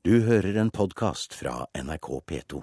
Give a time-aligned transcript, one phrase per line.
[0.00, 2.60] Du hører en podkast fra NRK P2.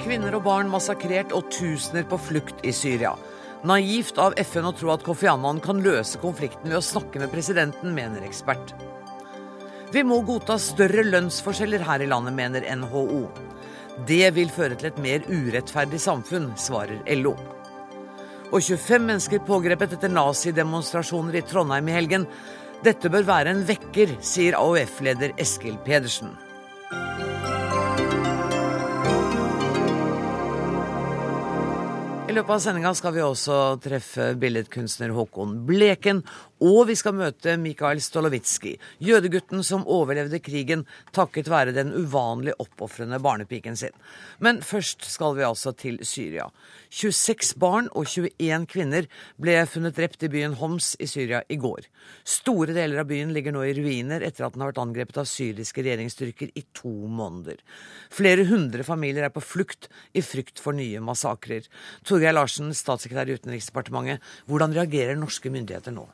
[0.00, 3.14] Kvinner og barn massakrert og tusener på flukt i Syria.
[3.70, 7.30] Naivt av FN å tro at Kofi Annan kan løse konflikten ved å snakke med
[7.30, 8.74] presidenten, mener ekspert.
[9.94, 13.28] Vi må godta større lønnsforskjeller her i landet, mener NHO.
[14.10, 17.38] Det vil føre til et mer urettferdig samfunn, svarer LO
[18.52, 22.26] og 25 mennesker pågrepet etter nazidemonstrasjoner i Trondheim i helgen.
[22.84, 26.34] Dette bør være en vekker, sier AUF-leder Eskil Pedersen.
[32.26, 36.20] I løpet av sendinga skal vi også treffe billedkunstner Håkon Bleken.
[36.64, 43.18] Og vi skal møte Mikael Stolowitzki, jødegutten som overlevde krigen takket være den uvanlig oppofrende
[43.20, 43.92] barnepiken sin.
[44.40, 46.48] Men først skal vi altså til Syria.
[46.88, 51.90] 26 barn og 21 kvinner ble funnet drept i byen Homs i Syria i går.
[52.24, 55.28] Store deler av byen ligger nå i ruiner etter at den har vært angrepet av
[55.28, 57.60] syriske regjeringsstyrker i to måneder.
[58.08, 61.68] Flere hundre familier er på flukt i frykt for nye massakrer.
[62.08, 66.08] Torgeir Larsen, statssekretær i Utenriksdepartementet, hvordan reagerer norske myndigheter nå?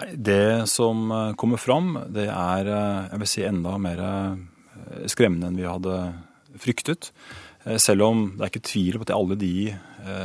[0.00, 5.50] Det som eh, kommer fram, det er eh, jeg vil si, enda mer eh, skremmende
[5.50, 5.98] enn vi hadde
[6.62, 7.12] fryktet.
[7.78, 9.70] Selv om det er ikke tvil på at alle de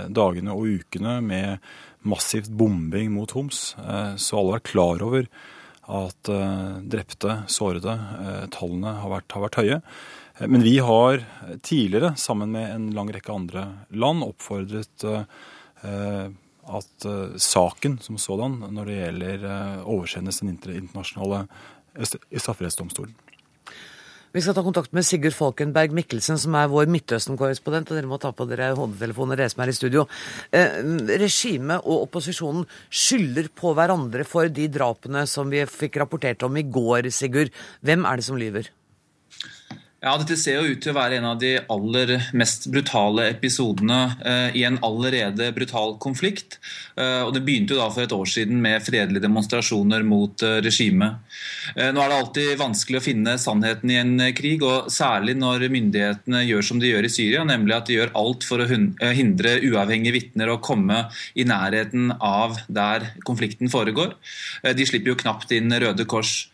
[0.09, 1.67] dagene og ukene med
[2.09, 5.27] massivt bombing mot Homs, så alle er klar over
[5.85, 6.31] at
[6.89, 7.93] drepte, sårede,
[8.55, 9.77] tallene har vært, har vært høye.
[10.49, 11.21] Men vi har
[11.61, 15.07] tidligere, sammen med en lang rekke andre land, oppfordret
[16.67, 17.07] at
[17.41, 19.47] saken som sådan, når det gjelder
[19.85, 21.45] oversendes den internasjonale
[21.97, 23.15] strafferettsdomstolen.
[24.35, 27.89] Vi skal ta kontakt med Sigurd Falkenberg Mikkelsen, som er vår Midtøsten-korrespondent.
[27.89, 30.03] og Dere må ta på dere hodetelefoner, dere som er i studio.
[30.51, 30.81] Eh,
[31.23, 36.67] Regimet og opposisjonen skylder på hverandre for de drapene som vi fikk rapportert om i
[36.67, 37.49] går, Sigurd.
[37.81, 38.69] Hvem er det som lyver?
[40.07, 43.97] Ja, Dette ser jo ut til å være en av de aller mest brutale episodene
[44.23, 46.61] eh, i en allerede brutal konflikt.
[46.95, 50.61] Eh, og Det begynte jo da for et år siden med fredelige demonstrasjoner mot eh,
[50.63, 51.19] regimet.
[51.75, 55.35] Eh, nå er det alltid vanskelig å finne sannheten i en eh, krig, og særlig
[55.41, 58.69] når myndighetene gjør som de gjør i Syria, nemlig at de gjør alt for å
[58.71, 64.15] eh, hindre uavhengige vitner å komme i nærheten av der konflikten foregår.
[64.63, 66.45] De slipper jo knapt inn Røde Kors.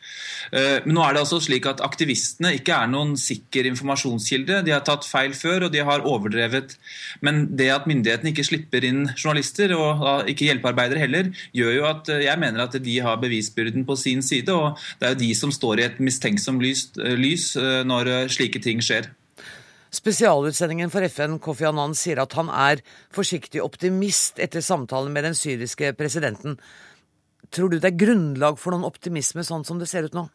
[0.52, 4.62] Men nå er det altså slik at aktivistene ikke er noen sikker informasjonskilde.
[4.66, 6.76] De har tatt feil før, og de har overdrevet.
[7.26, 12.14] Men det at myndighetene ikke slipper inn journalister, og ikke hjelpearbeidere heller, gjør jo at
[12.26, 14.54] jeg mener at de har bevisbyrden på sin side.
[14.54, 17.52] Og det er jo de som står i et mistenksomt lys, lys
[17.88, 19.12] når slike ting skjer.
[19.94, 22.82] Spesialutsendingen for FN, Kofi Annan, sier at han er
[23.14, 26.58] forsiktig optimist etter samtalen med den syriske presidenten.
[27.54, 30.26] Tror du det er grunnlag for noen optimisme sånn som det ser ut nå?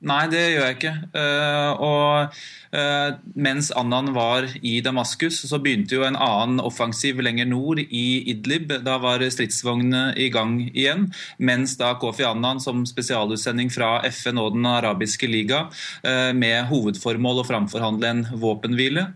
[0.00, 0.92] Nei, det gjør jeg ikke.
[1.12, 2.36] Uh, og
[2.72, 8.22] uh, mens Annan var i Damaskus, så begynte jo en annen offensiv lenger nord, i
[8.32, 8.72] Idlib.
[8.86, 11.10] Da var stridsvognene i gang igjen.
[11.36, 17.42] Mens da Kofi Annan som spesialutsending fra FN og Den arabiske liga uh, med hovedformål
[17.42, 19.10] å framforhandle en våpenhvile.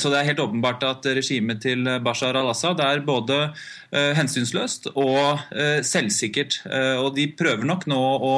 [0.00, 3.36] så det er helt åpenbart at regimet til Bashar al-Assad er både
[4.16, 5.40] hensynsløst og
[5.86, 6.58] selvsikkert.
[7.00, 8.34] og de prøver nok nå å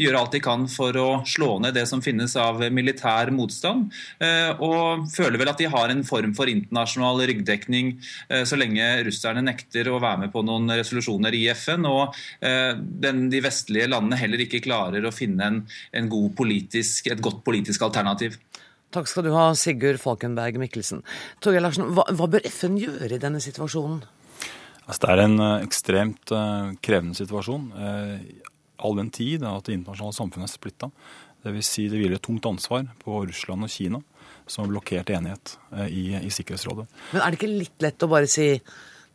[0.00, 3.92] gjøre alt de kan for å slå ned det som finnes av militær motstand.
[4.22, 7.94] Eh, og føler vel at de har en form for internasjonal ryggdekning
[8.28, 12.74] eh, så lenge russerne nekter å være med på noen resolusjoner i FN, og eh,
[12.76, 15.62] den, de vestlige landene heller ikke klarer å finne en,
[15.96, 18.38] en politisk, et godt politisk alternativ.
[18.94, 21.02] Takk skal du ha, Sigurd Falkenberg Mikkelsen.
[21.44, 24.00] Torgeir Larsen, hva, hva, bør FN gjøre i denne situasjonen?
[24.88, 26.32] Altså, det er en ekstremt
[26.80, 27.66] krevende situasjon
[28.78, 30.90] all den tid at det internasjonale samfunnet er splitta.
[31.46, 31.70] Dvs.
[31.70, 34.00] Si det hviler et tungt ansvar på Russland og Kina,
[34.48, 36.88] som har blokkert enighet eh, i, i Sikkerhetsrådet.
[37.12, 38.50] Men er det ikke litt lett å bare si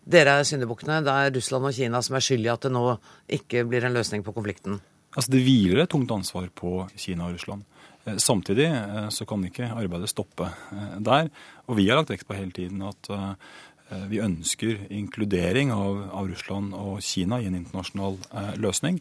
[0.04, 2.88] dere er syndebukkene, det er Russland og Kina som er skyld i at det nå
[3.40, 4.82] ikke blir en løsning på konflikten?
[5.14, 7.68] Altså Det hviler et tungt ansvar på Kina og Russland.
[8.06, 10.50] Eh, samtidig eh, så kan ikke arbeidet stoppe
[11.04, 11.30] der.
[11.68, 13.12] Og vi har lagt vekt på hele tiden at
[14.10, 19.00] vi ønsker inkludering av, av, Russland og Kina i en internasjonal eh, løsning.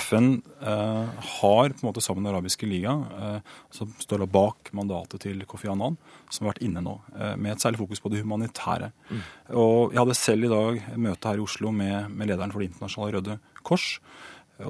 [0.00, 0.30] FN
[0.60, 5.24] eh, har på en måte sammen med Den arabiske liga, eh, som står bak mandatet
[5.26, 5.98] til Kofi Annan,
[6.28, 8.90] som har vært inne nå, eh, med et særlig fokus på det humanitære.
[9.10, 9.22] Mm.
[9.64, 12.70] Og Jeg hadde selv i dag møte her i Oslo med, med lederen for Det
[12.72, 13.98] internasjonale Røde Kors.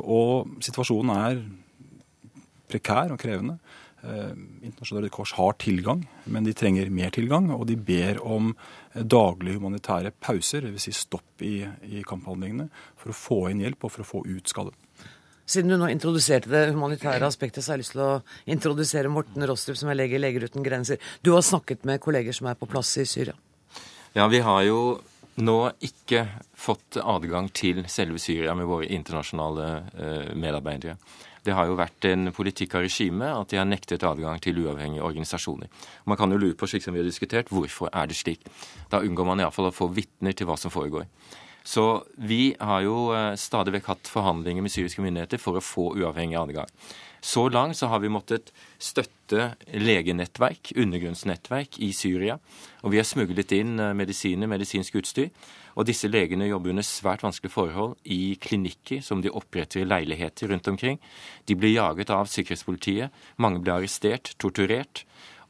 [0.00, 1.42] Og situasjonen er
[2.72, 3.58] prekær og krevende.
[4.04, 7.50] Internasjonale Røde Kors har tilgang, men de trenger mer tilgang.
[7.52, 8.52] Og de ber om
[8.94, 10.86] daglige humanitære pauser, dvs.
[10.86, 11.60] Si stopp i,
[11.90, 12.68] i kamphandlingene,
[13.00, 14.74] for å få inn hjelp og for å få ut skadde.
[15.44, 18.12] Siden du nå introduserte det humanitære aspektet, så har jeg lyst til å
[18.54, 21.02] introdusere Morten Rostrup, som er lege i Leger uten grenser.
[21.20, 23.34] Du har snakket med kolleger som er på plass i Syria.
[24.16, 24.78] Ja, vi har jo
[25.44, 26.24] nå ikke
[26.56, 30.96] fått adgang til selve Syria med våre internasjonale eh, medarbeidere.
[31.44, 35.04] Det har jo vært en politikk av regimet at de har nektet adgang til uavhengige
[35.04, 35.68] organisasjoner.
[36.08, 38.46] Man kan jo lure på, slik som vi har diskutert, hvorfor er det slik?
[38.92, 41.04] Da unngår man iallfall å få vitner til hva som foregår.
[41.64, 45.94] Så vi har jo eh, stadig vekk hatt forhandlinger med syriske myndigheter for å få
[45.96, 46.68] uavhengig adgang.
[47.24, 52.36] Så langt så har vi måttet støtte legenettverk, undergrunnsnettverk, i Syria.
[52.84, 55.30] Og vi har smuglet inn eh, medisiner, medisinsk utstyr.
[55.74, 60.52] Og disse legene jobber under svært vanskelige forhold i klinikker som de oppretter i leiligheter
[60.52, 61.00] rundt omkring.
[61.48, 63.24] De blir jaget av sikkerhetspolitiet.
[63.40, 65.06] Mange blir arrestert, torturert.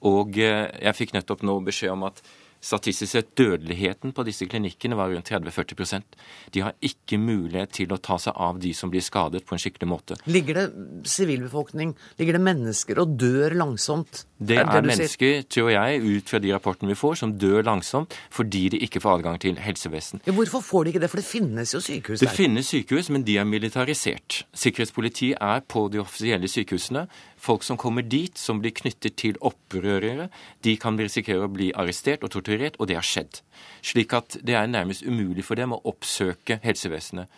[0.07, 2.23] Og eh, jeg fikk nettopp nå beskjed om at
[2.65, 6.17] Statistisk sett dødeligheten på disse klinikkene var rundt 30-40%
[6.55, 9.61] De har ikke mulighet til å ta seg av de som blir skadet, på en
[9.61, 10.17] skikkelig måte.
[10.31, 10.65] Ligger det
[11.11, 14.25] sivilbefolkning, ligger det mennesker og dør langsomt?
[14.39, 17.65] Det er, det er mennesker, tror jeg, ut fra de rapportene vi får, som dør
[17.69, 20.25] langsomt fordi de ikke får adgang til helsevesen.
[20.27, 21.11] Ja, hvorfor får de ikke det?
[21.13, 22.31] For det finnes jo sykehus der.
[22.31, 24.43] Det finnes sykehus, men de er militarisert.
[24.57, 27.07] Sikkerhetspolitiet er på de offisielle sykehusene.
[27.45, 30.31] Folk som kommer dit, som blir knyttet til opprørere,
[30.65, 33.43] de kan risikere å bli arrestert og torturert, og det har skjedd.
[33.85, 37.29] Slik at det er nærmest umulig for dem å oppsøke helsevesenet.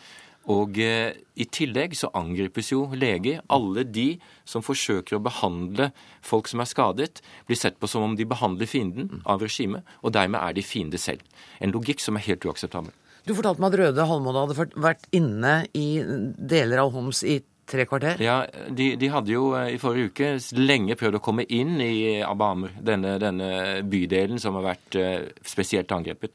[0.52, 3.40] Og eh, i tillegg så angripes jo leger.
[3.50, 4.12] Alle de
[4.46, 5.88] som forsøker å behandle
[6.22, 7.18] folk som er skadet,
[7.48, 11.02] blir sett på som om de behandler fienden av regimet, og dermed er de fiende
[11.02, 11.26] selv.
[11.58, 12.94] En logikk som er helt uakseptabel.
[13.26, 15.98] Du fortalte meg at Røde Halvmåne hadde vært inne i
[16.38, 18.20] deler av Homs i tre kvarter?
[18.22, 18.38] Ja,
[18.70, 22.76] de, de, hadde jo eh, i forrige uke lenge prøvd å komme inn i Abamer,
[22.78, 23.50] denne, denne
[23.86, 26.34] bydelen som har vært eh, spesielt angrepet.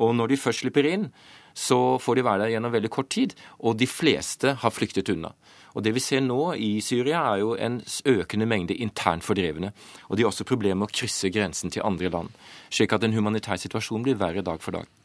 [0.00, 1.10] Og når de først slipper inn,
[1.56, 3.34] så får de være der gjennom veldig kort tid,
[3.66, 5.32] og de fleste har flyktet unna.
[5.74, 7.78] Og Det vi ser nå i Syria, er jo en
[8.10, 9.70] økende mengde internt fordrevne.
[10.08, 12.34] Og de har også problemer med å krysse grensen til andre land.
[12.70, 14.99] Slik at den humanitære situasjonen blir verre dag for dag.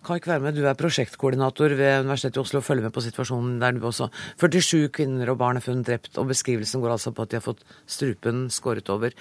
[0.00, 3.76] Kai Kverme, du er prosjektkoordinator ved Universitetet i Oslo og følger med på situasjonen der
[3.76, 4.08] du også.
[4.40, 7.44] 47 kvinner og barn er funnet drept, og beskrivelsen går altså på at de har
[7.44, 9.12] fått strupen skåret over.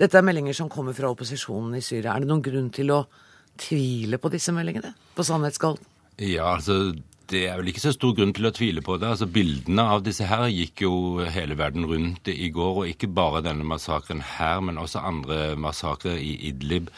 [0.00, 2.16] Dette er meldinger som kommer fra opposisjonen i Syria.
[2.16, 3.04] Er det noen grunn til å
[3.62, 4.90] tvile på disse meldingene?
[5.14, 5.86] På sannhetsgehalten?
[6.18, 6.94] Ja, altså
[7.30, 9.12] det er vel ikke så stor grunn til å tvile på det.
[9.14, 10.94] Altså Bildene av disse her gikk jo
[11.32, 16.18] hele verden rundt i går, og ikke bare denne massakren her, men også andre massakrer
[16.20, 16.90] i Idlib.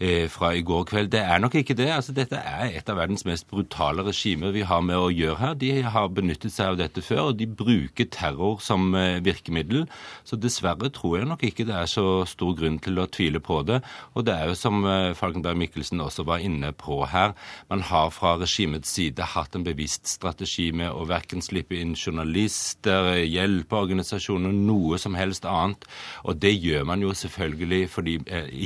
[0.00, 1.08] Eh, fra i går kveld.
[1.10, 1.88] Det er nok ikke det.
[1.90, 5.56] Altså, dette er et av verdens mest brutale regimer vi har med å gjøre her.
[5.58, 9.88] De har benyttet seg av dette før, og de bruker terror som eh, virkemiddel.
[10.22, 13.64] Så dessverre tror jeg nok ikke det er så stor grunn til å tvile på
[13.66, 13.80] det.
[14.14, 17.34] Og det er jo som eh, Falkenberg Mikkelsen også var inne på her,
[17.66, 23.16] man har fra regimets side hatt en bevisst strategi med å verken slippe inn journalister,
[23.24, 25.90] hjelpeorganisasjoner, noe som helst annet.
[26.22, 28.18] Og det gjør man jo selvfølgelig fordi,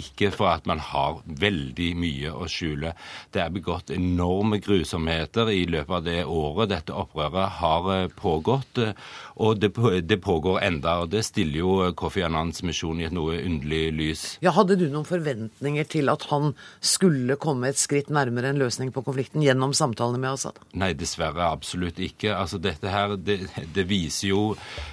[0.04, 2.94] ikke for at man har veldig mye å skjule.
[3.32, 8.80] Det er begått enorme grusomheter i løpet av det året dette opprøret har eh, pågått.
[8.82, 8.96] Eh,
[9.42, 9.72] og det,
[10.06, 14.24] det pågår enda, og det stiller jo Kofi Annans misjon i et noe underlig lys.
[14.44, 16.52] Ja, Hadde du noen forventninger til at han
[16.84, 20.60] skulle komme et skritt nærmere en løsning på konflikten gjennom samtalene med Assad?
[20.78, 22.34] Nei, dessverre absolutt ikke.
[22.36, 23.38] Altså Dette her, det,
[23.74, 24.42] det viser jo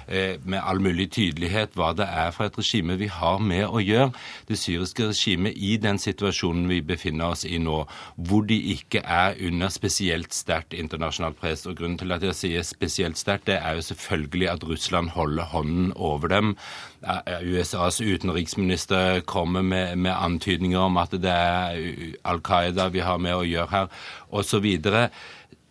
[0.08, 3.82] eh, med all mulig tydelighet hva det er for et regime vi har med å
[3.84, 4.10] gjøre.
[4.48, 7.80] Det syriske regimet i den situasjonen situasjonen vi befinner oss i nå,
[8.28, 11.64] hvor de ikke er under spesielt sterkt internasjonalt press.
[11.66, 15.48] Og Grunnen til at jeg sier spesielt sterkt, det er jo selvfølgelig at Russland holder
[15.54, 16.54] hånden over dem.
[17.00, 23.38] USAs utenriksminister kommer med, med antydninger om at det er Al Qaida vi har med
[23.38, 23.92] å gjøre her,
[24.30, 24.66] osv.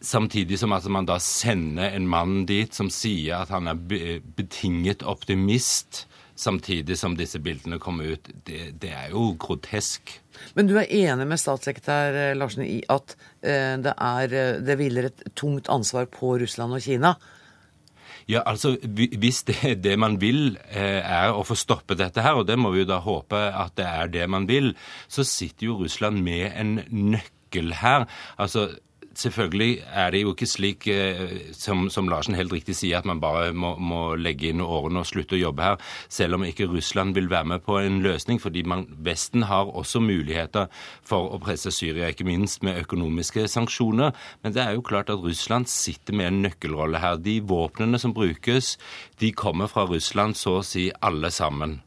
[0.01, 5.03] Samtidig som at man da sender en mann dit som sier at han er betinget
[5.03, 6.05] optimist
[6.39, 8.29] samtidig som disse bildene kommer ut.
[8.47, 10.13] Det, det, er jo grotesk.
[10.55, 14.77] Men du er enig med statssekretær eh, Larsen i at eh, det, er, eh, det
[14.79, 17.15] hviler et tungt ansvar på Russland og Kina?
[18.29, 22.59] Ja, altså Hvis det, det man vil er å få stoppet dette her, og det
[22.61, 24.75] må vi jo da håpe at det er det man vil,
[25.09, 28.05] så sitter jo Russland med en nøkkel her.
[28.37, 28.69] Altså
[29.19, 33.19] Selvfølgelig er det jo ikke slik eh, som, som Larsen helt riktig sier, at man
[33.19, 37.17] bare må, må, legge inn årene og slutte å jobbe her, selv om ikke Russland
[37.17, 38.39] vil være med på en løsning.
[38.39, 40.69] fordi man, Vesten har også muligheter
[41.03, 44.15] for å presse Syria, ikke minst med økonomiske sanksjoner.
[44.43, 47.19] Men det er jo klart at Russland sitter med en nøkkelrolle her.
[47.19, 48.77] De våpnene som brukes,
[49.19, 51.81] de kommer fra Russland så å si alle sammen.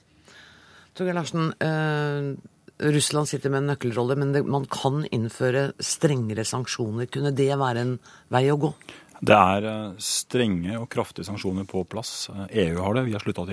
[0.92, 2.36] Torgeir Larsen, eh,
[2.82, 7.06] Russland sitter med en nøkkelrolle, men det, man kan innføre strengere sanksjoner.
[7.12, 7.96] Kunne det være en
[8.32, 8.72] vei å gå?
[9.22, 12.26] Det er eh, strenge og kraftige sanksjoner på plass.
[12.50, 13.04] EU har det.
[13.06, 13.44] Vi har slutta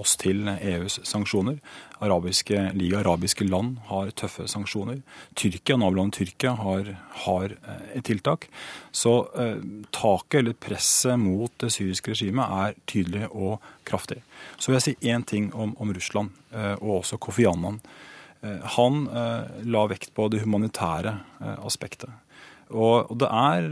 [0.00, 1.58] oss til EUs sanksjoner.
[2.00, 5.02] Arabiske liga, arabiske land har tøffe sanksjoner.
[5.36, 6.88] Tyrkia, nabolandet Tyrkia har,
[7.26, 7.56] har
[7.92, 8.48] et tiltak.
[8.88, 9.60] Så eh,
[9.92, 14.22] taket eller presset mot det syriske regimet er tydelig og kraftig.
[14.56, 17.82] Så vil jeg si én ting om, om Russland, eh, og også Kofi Annan.
[18.42, 22.10] Eh, han eh, la vekt på det humanitære eh, aspektet.
[22.70, 23.64] Og, det er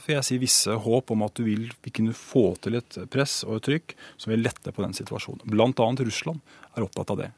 [0.00, 3.58] får jeg si, visse håp om at du vil, kunne få til et press og
[3.58, 5.44] et trykk som vil lette på den situasjonen.
[5.52, 6.40] Blant annet Russland
[6.72, 7.28] er opptatt av det.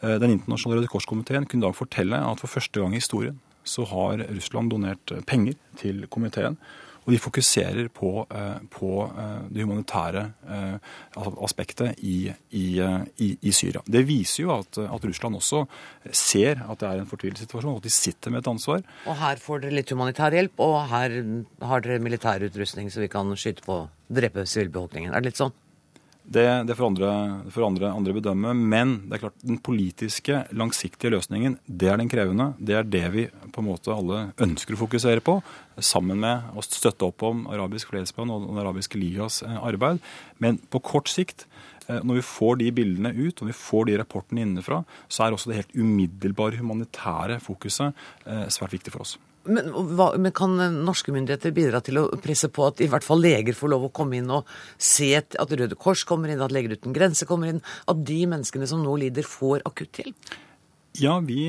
[0.00, 3.36] Den internasjonale Røde Kors-komiteen kunne da fortelle at for første gang i historien
[3.68, 6.56] så har Russland donert penger til komiteen
[7.02, 10.90] og de fokuserer på, eh, på eh, det humanitære eh,
[11.42, 12.66] aspektet i, i,
[13.18, 13.82] i, Syria.
[13.86, 15.64] Det viser jo at, at, Russland også
[16.14, 18.84] ser at det er en fortvilet situasjon, og at de sitter med et ansvar.
[19.06, 21.18] Og her får dere litt humanitær hjelp, og her
[21.66, 23.82] har dere militærutrustning så vi kan skyte på
[24.12, 25.12] drepe sivilbefolkningen.
[25.12, 25.54] Er det litt sånn?
[26.24, 27.08] Det, det får, andre,
[27.50, 28.52] får andre, andre, bedømme.
[28.54, 32.52] Men det er klart, den politiske, langsiktige løsningen, det er den krevende.
[32.62, 35.40] Det er det vi på en måte alle ønsker å fokusere på,
[35.82, 40.00] sammen med å støtte opp om Arabisk fredsplan og Den arabiske ligas eh, arbeid.
[40.42, 41.46] Men på kort sikt,
[41.88, 45.34] eh, når vi får de bildene ut, og vi får de rapportene innenfra, så er
[45.34, 49.18] også det helt umiddelbare humanitære fokuset eh, svært viktig for oss.
[49.44, 50.54] Men, hva, men, kan
[50.86, 53.92] norske myndigheter bidra til å presse på at i hvert fall leger får lov å
[53.94, 57.60] komme inn og se at Røde Kors kommer inn, at Leger uten grenser kommer inn,
[57.90, 60.32] at de menneskene som nå lider, får akutt hjelp?
[61.00, 61.46] Ja, vi,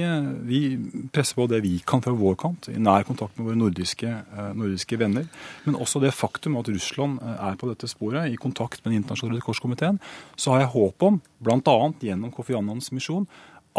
[0.48, 0.60] vi,
[1.12, 4.52] presser på det vi kan fra vår kant, i nær kontakt med våre nordiske, eh,
[4.56, 5.26] nordiske, venner.
[5.66, 9.02] Men også det faktum at Russland eh, er på dette sporet, i kontakt med Den
[9.02, 10.00] internasjonale Røde Kors-komiteen,
[10.40, 11.76] så har jeg håp om, bl.a.
[12.08, 13.28] gjennom Kofi Annans misjon,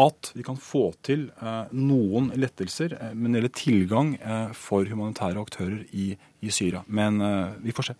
[0.01, 4.87] at vi kan få til eh, noen lettelser eh, når det gjelder tilgang eh, for
[4.89, 6.09] humanitære aktører i,
[6.43, 6.83] i Syria.
[6.87, 7.21] Men
[7.63, 7.95] vi får se.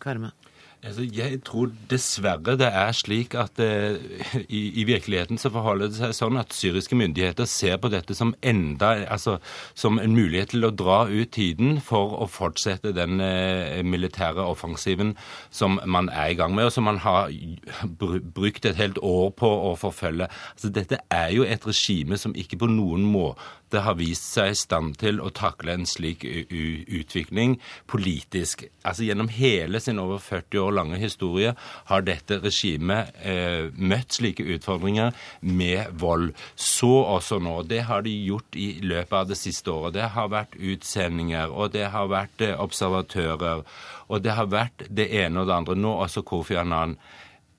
[0.00, 0.32] Kverme.
[0.84, 3.96] Altså, jeg tror dessverre det er slik at eh,
[4.52, 8.34] i, i, virkeligheten så forholder det seg sånn at syriske myndigheter ser på dette som
[8.44, 9.38] enda, altså
[9.72, 15.14] som en mulighet til å dra ut tiden for å fortsette den eh, militære offensiven
[15.48, 17.32] som man er i gang med, og som man har
[18.36, 20.28] brukt et helt år på å forfølge.
[20.52, 23.40] Altså, dette er jo et regime som ikke på noen måte
[23.82, 27.56] har vist seg i stand til å takle en slik utvikling
[27.90, 28.66] politisk.
[28.84, 31.54] Altså Gjennom hele sin over 40 år lange historie
[31.90, 36.32] har dette regimet eh, møtt slike utfordringer med vold.
[36.54, 37.56] Så også nå.
[37.68, 39.96] Det har de gjort i løpet av det siste året.
[39.98, 43.64] Det har vært utsendinger, og det har vært eh, observatører,
[44.08, 45.78] og det har vært det ene og det andre.
[45.78, 46.98] Nå også Kofi Annan.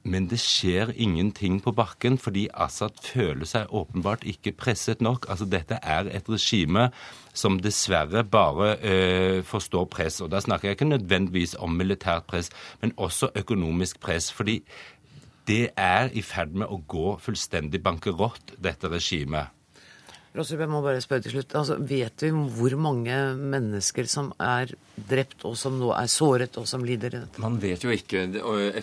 [0.05, 5.25] Men det skjer ingenting på bakken, fordi Assad føler seg åpenbart ikke presset nok.
[5.33, 6.91] Altså Dette er et regime
[7.33, 10.21] som dessverre bare øh, forstår press.
[10.21, 14.31] Og da snakker jeg ikke nødvendigvis om militært press, men også økonomisk press.
[14.31, 14.61] fordi
[15.47, 19.53] det er i ferd med å gå fullstendig bankerott, dette regimet.
[20.35, 21.53] Rostrup, jeg må bare spørre til slutt.
[21.55, 26.67] Altså, vet vi hvor mange mennesker som er drept, og som nå er såret, og
[26.67, 27.41] som lider i dette?
[27.43, 28.25] Man vet jo ikke.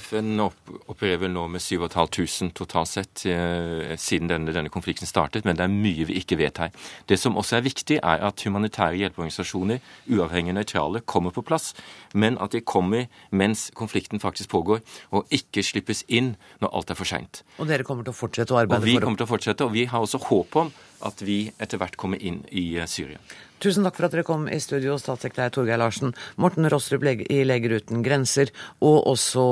[0.01, 5.59] FN opererer vel nå med 7500 totalt sett eh, siden denne, denne, konflikten startet, men
[5.59, 6.73] det er mye vi ikke vet her.
[7.09, 9.83] Det som også er viktig, er at humanitære hjelpeorganisasjoner,
[10.13, 11.73] uavhengig nøytrale, kommer på plass,
[12.17, 14.81] men at de kommer mens konflikten faktisk pågår,
[15.13, 16.33] og ikke slippes inn
[16.65, 17.45] når alt er for seint.
[17.59, 18.97] Og dere kommer til å fortsette å arbeide for det?
[18.97, 20.73] Vi kommer til å fortsette, og vi har også håp om
[21.07, 23.21] at vi etter hvert kommer inn i eh, Syria.
[23.63, 27.79] Tusen takk for at dere kom i studio, statssekretær Torgeir Larsen, Morten Rostrup i Leger
[27.79, 28.51] uten grenser,
[28.83, 29.45] og også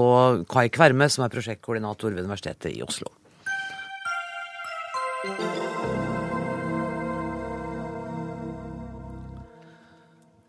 [0.50, 3.12] Kai Kverme, som er prosjektkoordinator ved Universitetet i Oslo.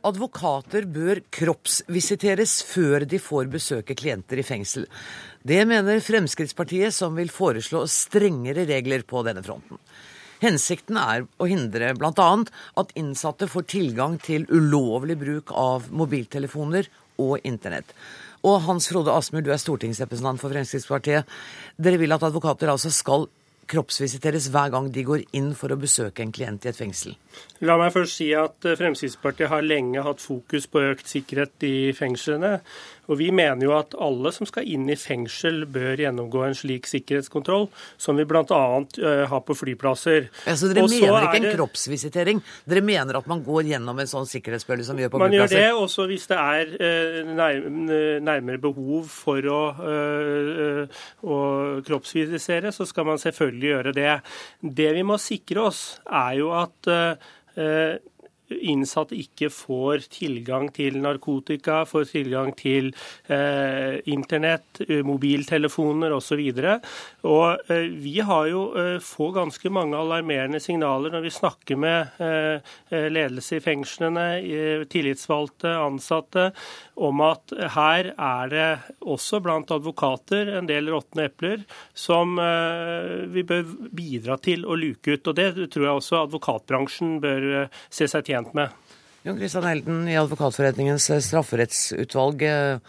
[0.01, 4.87] Advokater bør kroppsvisiteres før de får besøke klienter i fengsel.
[5.45, 9.77] Det mener Fremskrittspartiet, som vil foreslå strengere regler på denne fronten.
[10.41, 12.29] Hensikten er å hindre bl.a.
[12.81, 16.89] at innsatte får tilgang til ulovlig bruk av mobiltelefoner
[17.21, 17.93] og internett.
[18.41, 21.29] Og Hans Frode Asmur, du er stortingsrepresentant for Fremskrittspartiet.
[21.77, 23.27] Dere vil at advokater altså skal
[23.71, 27.13] kroppsvisiteres hver gang de går inn for å besøke en klient i et fengsel?
[27.63, 32.57] La meg først si at Fremskrittspartiet har lenge hatt fokus på økt sikkerhet i fengslene.
[33.11, 36.87] Og Vi mener jo at alle som skal inn i fengsel, bør gjennomgå en slik
[36.87, 37.67] sikkerhetskontroll,
[37.99, 38.43] som vi bl.a.
[38.47, 40.29] Uh, har på flyplasser.
[40.47, 41.55] Så dere mener ikke en det...
[41.57, 42.39] kroppsvisitering?
[42.71, 45.59] Dere mener at man går gjennom en sånn sikkerhetsbølge som vi gjør på man flyplasser?
[45.59, 51.41] Man gjør det, også hvis det er uh, nærmere behov for å, uh, å
[51.87, 54.15] kroppsvisisere, så skal man selvfølgelig gjøre det.
[54.81, 56.93] Det vi må sikre oss, er jo at
[58.59, 62.91] innsatte ikke får tilgang til narkotika, får tilgang til
[63.31, 66.41] eh, internett, eh, mobiltelefoner osv.
[67.27, 72.21] Og, eh, vi har jo eh, får ganske mange alarmerende signaler når vi snakker med
[72.21, 76.51] eh, eh ledelse i fengslene, eh, tillitsvalgte, ansatte,
[76.95, 78.67] om at her er det
[79.01, 81.63] også blant advokater en del råtne epler
[81.97, 82.35] som
[83.33, 83.63] vi bør
[83.95, 85.27] bidra til å luke ut.
[85.27, 87.47] Og Det tror jeg også advokatbransjen bør
[87.89, 88.69] se seg tjent tjent med.
[89.23, 92.41] Jon Christian Helden i Advokatforeningens eh, strafferettsutvalg.
[92.41, 92.79] Eh,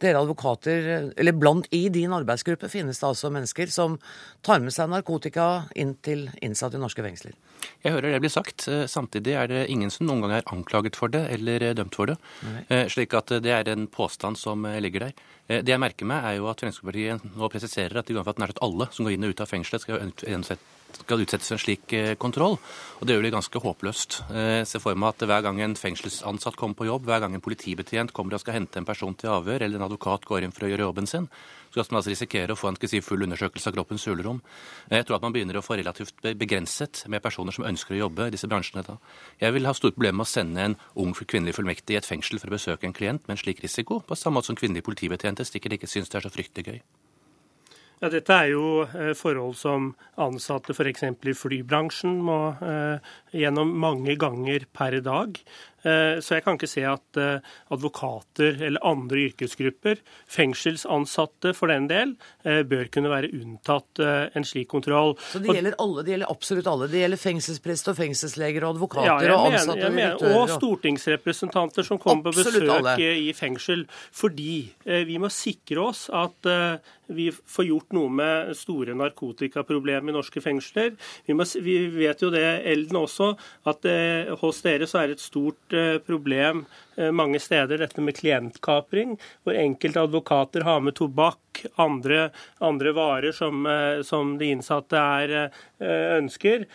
[0.00, 3.98] dere advokater, eh, eller blant i din arbeidsgruppe finnes det altså mennesker som
[4.46, 7.34] tar med seg narkotika inn til innsatte i norske fengsler?
[7.82, 8.64] Jeg hører det blir sagt.
[8.88, 12.16] Samtidig er det ingen som noen gang er anklaget for det eller dømt for det.
[12.46, 12.86] Nei.
[12.88, 15.26] Slik at det er en påstand som ligger der.
[15.60, 18.40] Det jeg merker meg, er jo at Fremskrittspartiet nå presiserer at de går for at
[18.40, 20.00] nær sagt alle som går inn og ut av fengselet, skal
[20.98, 22.58] skal utsettes for en slik eh, kontroll.
[23.00, 24.18] Og det gjør det ganske håpløst.
[24.28, 27.44] Eh, ser for meg at hver gang en fengselsansatt kommer på jobb, hver gang en
[27.44, 30.66] politibetjent kommer og skal hente en person til avhør, eller en advokat går inn for
[30.66, 31.28] å gjøre jobben sin,
[31.70, 34.40] så skal man altså risikere å få en si, full undersøkelse av kroppens hulrom.
[34.90, 38.26] Jeg tror at man begynner å få relativt begrenset med personer som ønsker å jobbe
[38.26, 38.96] i disse bransjene da.
[39.40, 42.42] Jeg vil ha store problemer med å sende en ung kvinnelig fullmektig i et fengsel
[42.42, 45.46] for å besøke en klient med en slik risiko, på samme måte som kvinnelige politibetjenter
[45.46, 46.82] de ikke syns det er så fryktelig gøy.
[48.00, 49.90] Ja, Dette er jo eh, forhold som
[50.20, 51.04] ansatte f.eks.
[51.04, 55.36] i flybransjen må eh, gjennom mange ganger per dag.
[55.84, 57.20] Eh, så jeg kan ikke se at
[57.72, 60.00] advokater eller andre yrkesgrupper,
[60.32, 65.14] fengselsansatte for den del, bør kunne være unntatt en slik kontroll.
[65.32, 66.04] Så det gjelder alle?
[66.04, 66.88] Det gjelder absolutt alle?
[66.92, 72.00] Det gjelder fengselsprester og fengselsleger og advokater ja, og ansatte og mener, Og stortingsrepresentanter som
[72.00, 72.96] kommer på besøk alle.
[73.00, 73.84] i fengsel.
[74.16, 74.54] Fordi
[75.08, 76.52] vi må sikre oss at
[77.16, 80.94] vi får gjort noe med store narkotikaproblemer i norske fengsler.
[81.26, 83.32] Vi, må, vi vet jo det, Elden også,
[83.70, 86.64] at eh, hos dere så er det et stort Eh, problem
[86.96, 93.36] eh, mange steder, dette med klientkapring, hvor enkelte advokater har med tobakk, andre, andre varer
[93.36, 96.66] som, eh, som, de innsatte er, ønsker,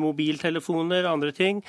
[0.00, 1.60] mobiltelefoner, andre ting,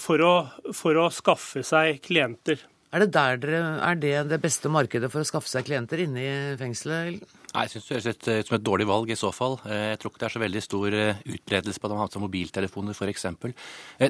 [0.00, 0.32] for å,
[0.76, 2.62] for å skaffe seg klienter.
[2.94, 6.34] Er det, dere, er det det beste markedet for å skaffe seg klienter inne i
[6.60, 7.43] fengselet?
[7.54, 9.54] Nei, Jeg syns det høres ut eh, som et dårlig valg i så fall.
[9.62, 12.08] Eh, jeg tror ikke det er så veldig stor eh, utbredelse på at de har
[12.08, 13.26] hatt mobiltelefoner f.eks.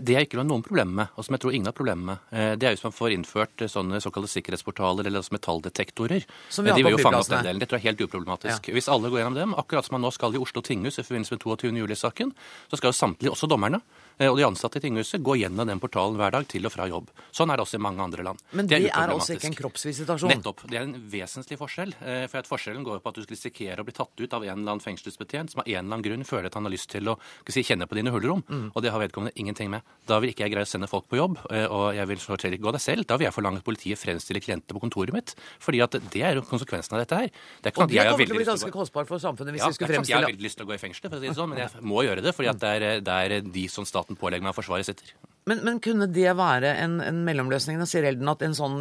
[0.00, 2.56] Det jeg ikke har noen problemer med, og som jeg tror ingen har problemer med,
[2.60, 6.24] det er hvis man får innført sånne såkalte sikkerhetsportaler eller altså metalldetektorer.
[6.48, 7.60] Som vi har de vil jo fange opp den delen.
[7.60, 8.70] Det tror jeg er helt uproblematisk.
[8.70, 8.76] Ja.
[8.78, 11.36] Hvis alle går gjennom dem, akkurat som man nå skal i Oslo tinghus i forbindelse
[11.36, 11.74] med 22.
[11.84, 12.32] juli-saken,
[12.72, 13.82] så skal jo samtlige, også dommerne,
[14.18, 16.86] Eh, og de ansatte i tinghuset går gjennom den portalen hver dag til og fra
[16.90, 17.10] jobb.
[17.34, 18.42] Sånn er det også i mange andre land.
[18.54, 20.30] Men det, det er, er også ikke en kroppsvisitasjon?
[20.30, 20.64] Nettopp.
[20.70, 21.96] Det er en vesentlig forskjell.
[22.00, 24.44] Eh, for at Forskjellen går på at du skal risikere å bli tatt ut av
[24.44, 26.90] en eller annen fengselsbetjent som av en eller annen grunn føler at han har lyst
[26.94, 27.18] til å
[27.50, 28.44] si, kjenne på dine hulrom.
[28.48, 28.68] Mm.
[28.72, 29.84] Og det har vedkommende ingenting med.
[30.08, 32.58] Da vil ikke jeg greie å sende folk på jobb, eh, og jeg vil fortelle
[32.58, 33.08] ikke gå deg selv.
[33.10, 35.34] Da vil jeg forlange at politiet fremstiller klienter på kontoret mitt.
[35.58, 37.28] fordi at det er jo konsekvensen av dette her.
[37.60, 39.64] Det er ikke sånn at jeg har veldig lyst til å gå for samfunnet hvis
[39.64, 40.14] ja, vi skulle fremstille...
[40.14, 41.62] Jeg har veldig lyst til å gå i fengsel, for å si det sånn, men
[41.64, 44.54] jeg må gjøre det fordi at det er, det er de som staten pålegger meg
[44.54, 45.14] å forsvare sitter.
[45.44, 47.76] Men, men, kunne det være en, en mellomløsning?
[47.76, 48.78] Da sier Elden at en sånn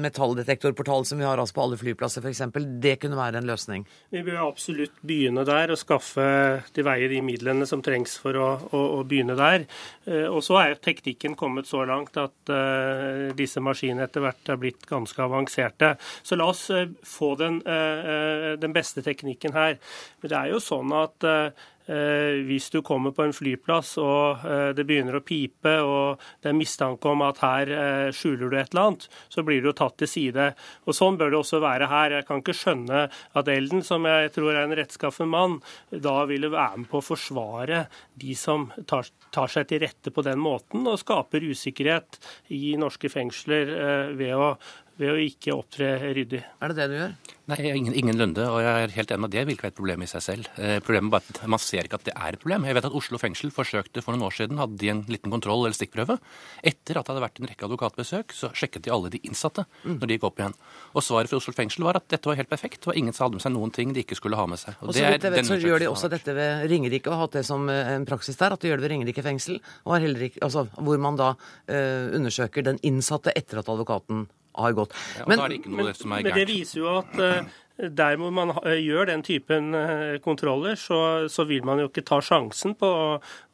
[0.00, 2.40] metalldetektorportal som vi har altså på alle flyplasser f.eks.,
[2.80, 3.63] det kunne være en løsning?
[4.14, 6.26] Vi bør absolutt begynne der og skaffe
[6.74, 9.66] til veie de midlene som trengs for å, å, å begynne der.
[10.08, 14.60] Uh, og så er teknikken kommet så langt at uh, disse maskinene etter hvert er
[14.60, 15.94] blitt ganske avanserte.
[16.22, 19.76] Så la oss uh, få den, den, beste teknikken her.
[20.20, 21.50] Men det er jo sånn at Eh,
[22.48, 26.56] hvis du kommer på en flyplass og eh, det begynner å pipe og det er
[26.56, 30.08] mistanke om at her eh, skjuler du et eller annet, så blir du tatt til
[30.08, 30.46] side.
[30.88, 32.16] Og Sånn bør det også være her.
[32.18, 35.58] Jeg kan ikke skjønne at Elden, som jeg tror er en rettskaffen mann,
[35.90, 37.84] da ville være med på å forsvare
[38.20, 42.20] de som tar, tar seg til rette på den måten og skaper usikkerhet
[42.54, 43.72] i norske fengsler
[44.16, 44.54] ved å
[45.00, 46.42] ved å ikke opptre ryddig.
[46.62, 47.14] Er det det du gjør?
[47.50, 49.76] Nei, ingen, ingen lunde, og jeg er helt enig med det vil ikke være et
[49.76, 50.46] problem i seg selv.
[50.56, 52.64] Eh, problemet er bare at Man ser ikke at det er et problem.
[52.64, 55.66] Jeg vet at Oslo fengsel forsøkte for noen år siden, hadde de en liten kontroll
[55.66, 56.16] eller stikkprøve.
[56.64, 59.98] Etter at det hadde vært en rekke advokatbesøk, så sjekket de alle de innsatte mm.
[59.98, 60.54] når de gikk opp igjen.
[60.94, 62.80] Og svaret fra Oslo fengsel var at dette var helt perfekt.
[62.80, 64.78] Det var ingen som hadde med seg noen ting de ikke skulle ha med seg.
[64.78, 67.26] Og, og så, vidt jeg vet, så gjør de også dette ved Ringerike, og har
[67.26, 70.08] hatt det som eh, en praksis der, at de gjør det ved Ringerike fengsel, og
[70.14, 74.94] ikke, altså, hvor man da uh, undersøker den innsatte etter at advokaten har gått.
[75.26, 76.04] Men, det gærent.
[76.04, 79.72] Men det viser jo at uh, der hvor man gjør den typen
[80.22, 83.08] kontroller, så, så, vil man jo ikke ta sjansen på å,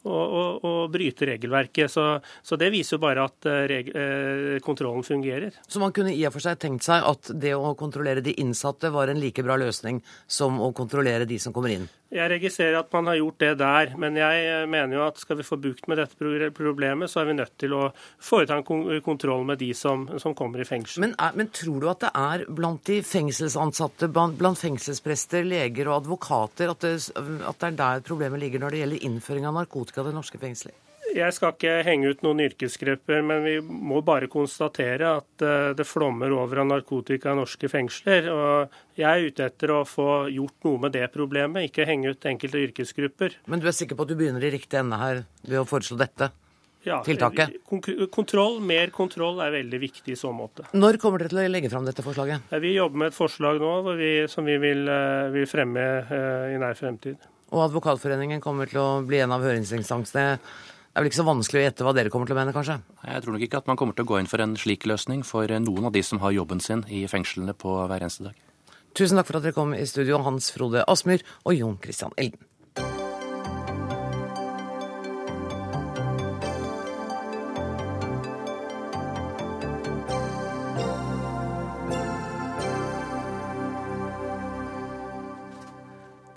[0.05, 1.89] å, å, å bryte regelverket.
[1.89, 2.05] Så,
[2.45, 3.89] så, det viser jo bare at reg,
[4.65, 5.57] kontrollen fungerer.
[5.65, 8.93] Så man kunne i og for seg tenkt seg at det å kontrollere de innsatte
[8.93, 11.89] var en like bra løsning som å kontrollere de som kommer inn?
[12.11, 15.45] Jeg registrerer at man har gjort det der, men jeg mener jo at skal vi
[15.47, 17.85] få bukt med dette problemet, så er vi nødt til å
[18.19, 21.05] foreta en kontroll med de som, som kommer i fengsel.
[21.05, 26.01] Men, er, men, tror du at det er blant de fengselsansatte, blant, fengselsprester, leger og
[26.01, 30.05] advokater, at det, at det er der problemet ligger når det gjelder innføring av narkotika
[30.05, 30.75] til norske fengsler?
[31.11, 35.87] Jeg skal ikke henge ut noen yrkesgrupper, men vi må bare konstatere at eh, det
[35.87, 38.29] flommer over av narkotika i norske fengsler.
[38.31, 42.29] og Jeg er ute etter å få gjort noe med det problemet, ikke henge ut
[42.31, 43.41] enkelte yrkesgrupper.
[43.51, 45.99] Men du er sikker på at du begynner i riktig ende her ved å foreslå
[45.99, 46.31] dette?
[46.83, 47.59] Ja, tiltaket?
[48.11, 50.65] Kontroll, mer kontroll er veldig viktig i så måte.
[50.73, 52.49] Når kommer dere til å legge fram dette forslaget?
[52.63, 56.59] Vi jobber med et forslag nå vi, som vi vil, eh, vil fremme eh, i
[56.61, 57.21] nær fremtid.
[57.51, 60.39] Og Advokatforeningen kommer til å bli en av høringsinstansene.
[60.91, 62.81] Det er vel ikke så vanskelig å gjette hva dere kommer til å mene, kanskje?
[63.05, 65.21] Jeg tror nok ikke at man kommer til å gå inn for en slik løsning
[65.27, 68.39] for noen av de som har jobben sin i fengslene på hver eneste dag.
[68.97, 72.43] Tusen takk for at dere kom i studio, Hans Frode Asmyr og Jon Christian Elden.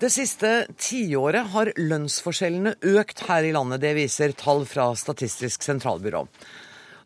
[0.05, 3.81] Det siste tiåret har lønnsforskjellene økt her i landet.
[3.81, 6.19] Det viser tall fra Statistisk sentralbyrå.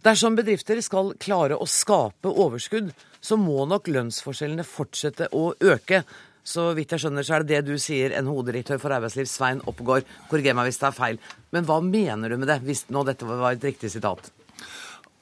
[0.04, 2.90] Dersom bedrifter skal klare å skape overskudd,
[3.24, 6.02] så må nok lønnsforskjellene fortsette å øke.
[6.44, 10.04] Så vidt jeg skjønner, så er det det du sier, NHO-direktør for arbeidsliv Svein Oppegård.
[10.28, 11.24] Korriger meg hvis det er feil.
[11.56, 14.28] Men hva mener du med det, hvis nå dette var et riktig sitat?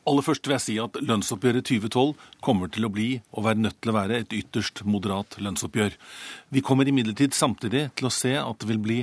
[0.07, 2.13] Aller først vil jeg si at lønnsoppgjøret 2012
[2.45, 5.97] kommer til å bli og være nødt til å være et ytterst moderat lønnsoppgjør.
[6.55, 8.99] Vi kommer imidlertid samtidig til å se at det vil bli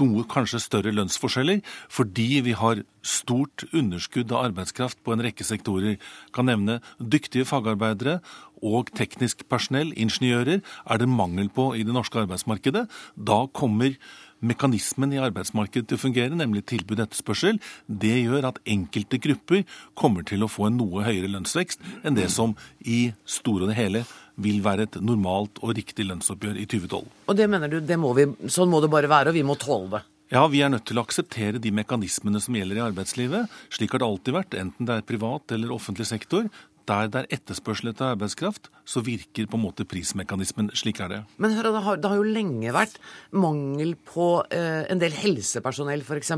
[0.00, 1.60] noe kanskje større lønnsforskjeller,
[1.92, 6.00] fordi vi har stort underskudd av arbeidskraft på en rekke sektorer.
[6.32, 8.18] Kan nevne dyktige fagarbeidere
[8.64, 12.88] og teknisk personell, ingeniører, er det mangel på i det norske arbeidsmarkedet.
[13.16, 13.96] Da kommer
[14.40, 19.64] mekanismen i arbeidsmarkedet til å fungere, nemlig tilbud etterspørsel, det gjør at enkelte grupper
[19.98, 23.80] kommer til å få en noe høyere lønnsvekst enn det som i store og det
[23.80, 24.04] hele
[24.40, 27.04] vil være et normalt og riktig lønnsoppgjør i 2012.
[27.28, 29.58] Og det mener du, det må vi, sånn må det bare være, og vi må
[29.60, 30.06] tåle det?
[30.30, 33.50] Ja, vi er nødt til å akseptere de mekanismene som gjelder i arbeidslivet.
[33.74, 36.46] Slik har det alltid vært, enten det er privat eller offentlig sektor
[36.88, 40.70] der det er etterspørsel etter arbeidskraft, så virker på en måte prismekanismen.
[40.74, 41.20] Slik er det.
[41.36, 43.00] Men hør, det har, det har jo lenge vært
[43.32, 46.32] mangel på eh, en del helsepersonell, f.eks.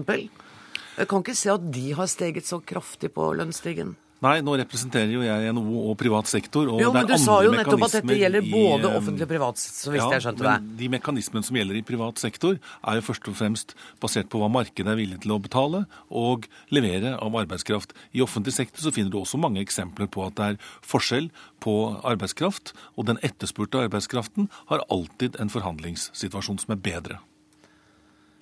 [0.93, 3.95] Jeg kan ikke se at de har steget så kraftig på lønnsstigen.
[4.23, 6.69] Nei, nå representerer jo jeg NHO og privat sektor.
[6.71, 9.59] og jo, men Du sa jo nettopp at dette gjelder både i, offentlig og privat,
[9.59, 10.77] så hvis ja, jeg skjønte det.
[10.79, 14.51] De mekanismene som gjelder i privat sektor, er jo først og fremst basert på hva
[14.53, 17.97] markedet er villig til å betale og levere av arbeidskraft.
[18.15, 21.77] I offentlig sektor så finner du også mange eksempler på at det er forskjell på
[22.07, 27.19] arbeidskraft, og den etterspurte arbeidskraften har alltid en forhandlingssituasjon som er bedre.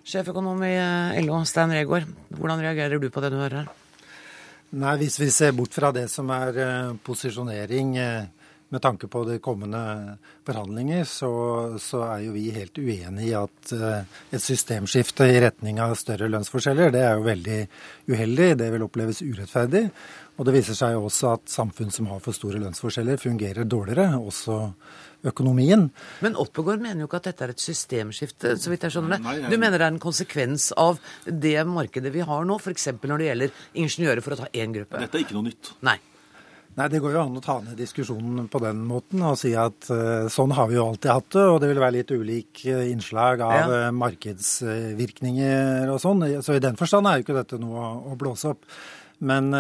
[0.05, 0.75] Sjeføkonom i
[1.25, 3.79] LO, Stein Regaard, hvordan reagerer du på det du hører her?
[4.71, 8.29] Nei, Hvis vi ser bort fra det som er uh, posisjonering uh,
[8.71, 9.81] med tanke på de kommende
[10.47, 11.31] forhandlinger, så,
[11.83, 16.31] så, er jo vi helt uenig i at uh, et systemskifte i retning av større
[16.31, 17.59] lønnsforskjeller, det er jo veldig
[18.13, 18.49] uheldig.
[18.63, 19.89] Det vil oppleves urettferdig.
[20.39, 24.23] Og det viser seg jo også at samfunn som har for store lønnsforskjeller, fungerer dårligere.
[24.23, 24.61] også
[25.27, 25.89] økonomien.
[26.25, 29.49] Men Oppegård mener jo ikke at dette er et systemskifte, så vidt jeg skjønner det.
[29.51, 32.93] Du mener det er en konsekvens av det markedet vi har nå, f.eks.
[33.03, 35.03] når det gjelder ingeniører, for å ta én gruppe?
[35.03, 35.75] Dette er ikke noe nytt.
[35.87, 35.99] Nei.
[36.79, 39.91] Nei, Det går jo an å ta ned diskusjonen på den måten og si at
[39.91, 42.85] uh, sånn har vi jo alltid hatt det, og det vil være litt ulik uh,
[42.87, 43.67] innslag av ja.
[43.67, 46.25] uh, markedsvirkninger og sånn.
[46.47, 48.63] Så i den forstand er jo ikke dette noe å, å blåse opp.
[49.21, 49.51] Men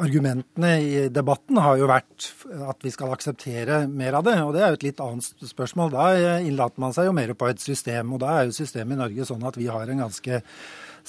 [0.00, 2.28] argumentene i debatten har jo vært
[2.68, 4.36] at vi skal akseptere mer av det.
[4.44, 5.94] Og det er jo et litt annet spørsmål.
[5.94, 8.14] Da innlater man seg jo mer på et system.
[8.14, 10.42] Og da er jo systemet i Norge sånn at vi har en ganske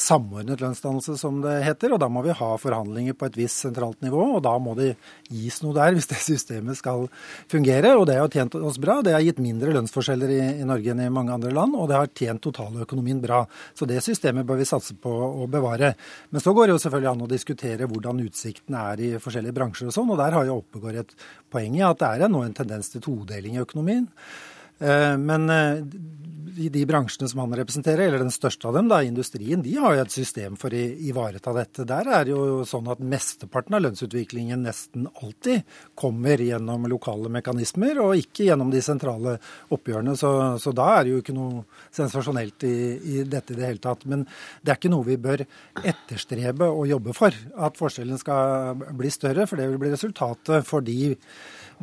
[0.02, 1.94] samordnet lønnsdannelse, som det heter.
[1.96, 4.96] Og da må vi ha forhandlinger på et visst sentralt nivå, og da må det
[5.30, 7.08] gis noe der hvis det systemet skal
[7.52, 7.94] fungere.
[8.00, 9.00] Og det har tjent oss bra.
[9.06, 12.00] Det har gitt mindre lønnsforskjeller i, i Norge enn i mange andre land, og det
[12.00, 13.44] har tjent totaløkonomien bra.
[13.78, 15.94] Så det systemet bør vi satse på å bevare.
[16.32, 19.92] Men så går det jo selvfølgelig an å diskutere hvordan utsiktene er i forskjellige bransjer
[19.92, 21.14] og sånn, og der har jo Oppegård et
[21.52, 24.08] poeng i at det er nå en tendens til todeling i økonomien.
[24.82, 25.84] Eh, men eh,
[26.58, 29.96] i de bransjene som han representerer, eller den største av dem, da, industrien, de har
[29.96, 31.86] jo et system for å ivareta dette.
[31.88, 35.63] Der er det jo sånn at mesteparten av lønnsutviklingen nesten alltid
[36.00, 39.38] kommer gjennom lokale mekanismer, og ikke gjennom de sentrale
[39.72, 40.15] oppgjørene.
[40.20, 41.63] Så, så da er det jo ikke noe
[41.96, 44.06] sensasjonelt i, i, dette i det hele tatt.
[44.10, 44.28] Men
[44.62, 45.46] det er ikke noe vi bør
[45.82, 50.86] etterstrebe og jobbe for, at forskjellen skal bli større, for det vil bli resultatet for
[50.86, 51.15] de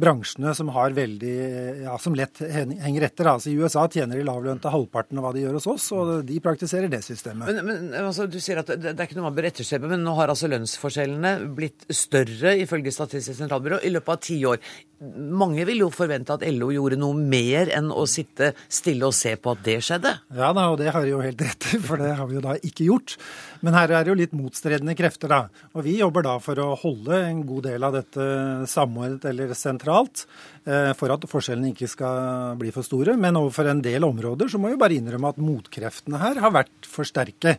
[0.00, 1.36] bransjene som har veldig,
[1.84, 3.30] ja, som lett henger etter.
[3.32, 6.40] Altså, I USA tjener de lavlønte halvparten av hva de gjør hos oss, og de
[6.44, 7.50] praktiserer det systemet.
[7.50, 10.04] Men, men altså, Du sier at det, det, er ikke noe man bør etterstrebe, men
[10.06, 14.62] nå har altså lønnsforskjellene blitt større ifølge Statistisk sentralbyrå i løpet av ti år.
[14.98, 19.36] Mange vil jo forvente at LO gjorde noe mer enn å sitte stille og se
[19.38, 20.10] på at det skjedde?
[20.34, 22.42] Ja da, og det har de jo helt rett i, for det har vi jo
[22.42, 23.14] da ikke gjort.
[23.62, 25.68] Men her er det jo litt motstredende krefter, da.
[25.78, 28.26] Og vi jobber da for å holde en god del av dette
[28.70, 33.16] samordnet eller sentralt, eh, for at forskjellene ikke skal bli for store.
[33.20, 36.88] Men overfor en del områder så må vi bare innrømme at motkreftene her har vært
[36.88, 37.58] for sterke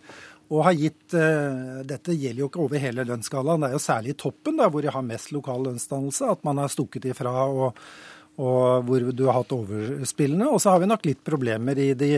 [0.50, 4.16] og har gitt uh, Dette gjelder jo ikke over hele lønnsskalaen, det er jo særlig
[4.16, 7.78] i toppen, da, hvor de har mest lokal lønnsdannelse, at man har stukket ifra og,
[8.42, 10.48] og hvor du har hatt overspillene.
[10.50, 12.16] Og så har vi nok litt problemer i de,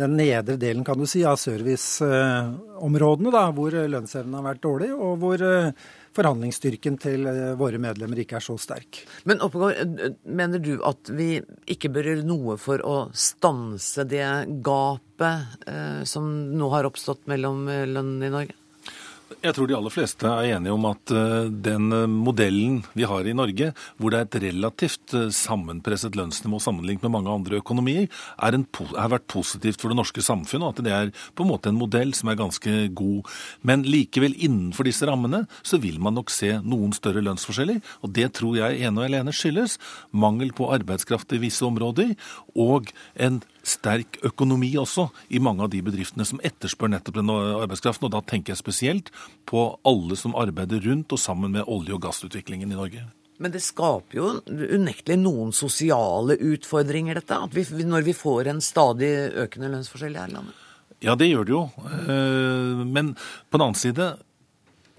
[0.00, 5.20] den nedre delen kan du si, av serviceområdene, da, hvor lønnsevnen har vært dårlig, og
[5.20, 9.02] hvor uh, forhandlingsstyrken til eh, våre medlemmer ikke er så sterk.
[9.28, 11.38] Men Oppegård, mener du at vi
[11.70, 14.26] ikke bør gjøre noe for å stanse det
[14.64, 18.63] gapet eh, som nå har oppstått mellom lønn i Norge?
[19.42, 23.26] Jeg tror de aller fleste er enige om at eh, den eh, modellen vi har
[23.26, 28.08] i Norge, hvor det er et relativt eh, sammenpresset lønnsnivå sammenlignet med mange andre økonomier,
[28.38, 31.52] er en, har vært positivt for det norske samfunnet, og at det er på en
[31.54, 33.32] måte en modell som er ganske god.
[33.62, 38.30] Men likevel innenfor disse rammene så vil man nok se noen større lønnsforskjeller, og det
[38.38, 39.78] tror jeg ene og alene skyldes
[40.12, 42.14] mangel på arbeidskraft i visse områder
[42.54, 48.08] og en sterk økonomi også i mange av de bedriftene som etterspør nettopp den arbeidskraften.
[48.08, 49.12] Og da tenker jeg spesielt
[49.50, 53.06] på alle som arbeider rundt og sammen med olje- og gassutviklingen i Norge.
[53.42, 57.38] Men det skaper jo unektelig noen sosiale utfordringer, dette.
[57.48, 59.10] At vi, når vi får en stadig
[59.42, 60.60] økende lønnsforskjell i her landet.
[61.04, 61.64] Ja, det gjør det jo.
[61.84, 64.14] Eh, men på den annen side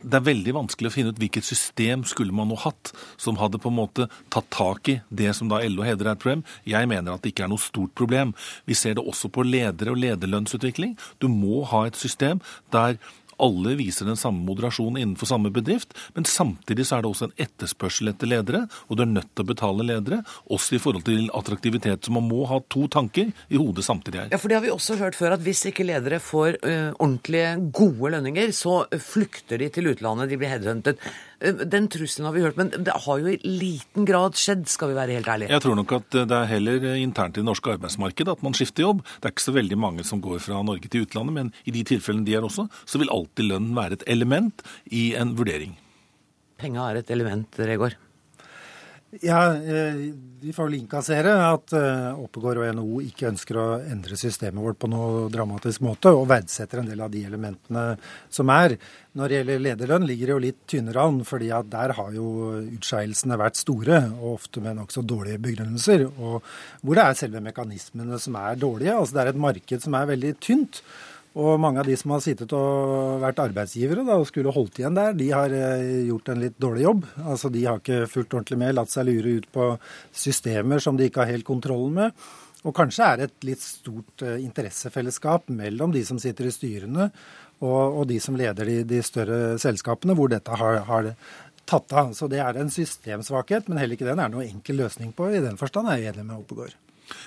[0.05, 2.91] det er veldig vanskelig å finne ut hvilket system skulle man nå hatt
[3.21, 6.21] som hadde på en måte tatt tak i det som da LO hevder er et
[6.21, 6.45] problem.
[6.69, 8.35] Jeg mener at det ikke er noe stort problem.
[8.69, 10.95] Vi ser det også på ledere og lederlønnsutvikling.
[11.19, 12.43] Du må ha et system
[12.75, 12.99] der
[13.41, 17.35] alle viser den samme moderasjonen innenfor samme bedrift, men samtidig så er det også en
[17.45, 20.21] etterspørsel etter ledere, og du er nødt til å betale ledere,
[20.51, 22.05] også i forhold til attraktivitet.
[22.05, 24.33] Så man må ha to tanker i hodet samtidig her.
[24.33, 27.55] Ja, for det har vi også hørt før, at hvis ikke ledere får uh, ordentlige,
[27.75, 31.01] gode lønninger, så flykter de til utlandet, de blir headhuntet.
[31.45, 34.91] Uh, den trusselen har vi hørt, men det har jo i liten grad skjedd, skal
[34.91, 35.51] vi være helt ærlige.
[35.53, 38.87] Jeg tror nok at det er heller internt i det norske arbeidsmarkedet at man skifter
[38.87, 39.03] jobb.
[39.19, 41.85] Det er ikke så veldig mange som går fra Norge til utlandet, men i de
[41.87, 45.77] tilfellene de er også, så vil alltid lønnen være et element i en vurdering.
[46.61, 47.97] Penga er et element, Regård?
[49.11, 54.17] Ja, eh, Vi får vel innkassere at eh, Oppegård og NHO ikke ønsker å endre
[54.19, 57.85] systemet vårt på noe dramatisk måte, og verdsetter en del av de elementene
[58.29, 58.75] som er.
[59.17, 62.27] Når det gjelder lederlønn, ligger det jo litt tynnere an, fordi der har jo
[62.75, 66.05] utskeielsene vært store, og ofte med nokså dårlige begrunnelser.
[66.11, 66.45] Og
[66.83, 68.99] hvor det er selve mekanismene som er dårlige.
[68.99, 70.83] Altså det er et marked som er veldig tynt.
[71.35, 74.95] Og mange av de som har sittet og vært arbeidsgivere da, og skulle holdt igjen
[74.95, 77.03] der, de har eh, gjort en litt dårlig jobb.
[77.27, 79.69] Altså De har ikke fulgt ordentlig med, latt seg lure ut på
[80.15, 82.27] systemer som de ikke har helt kontrollen med.
[82.65, 87.09] Og kanskje er det et litt stort eh, interessefellesskap mellom de som sitter i styrene
[87.59, 91.11] og, og de som leder de, de, større selskapene, hvor dette har, har
[91.67, 92.15] tatt av.
[92.15, 95.33] Så det er en systemsvakhet, men heller ikke den er noe enkel løsning på.
[95.35, 96.79] I den forstand er jeg enig med Oppegård.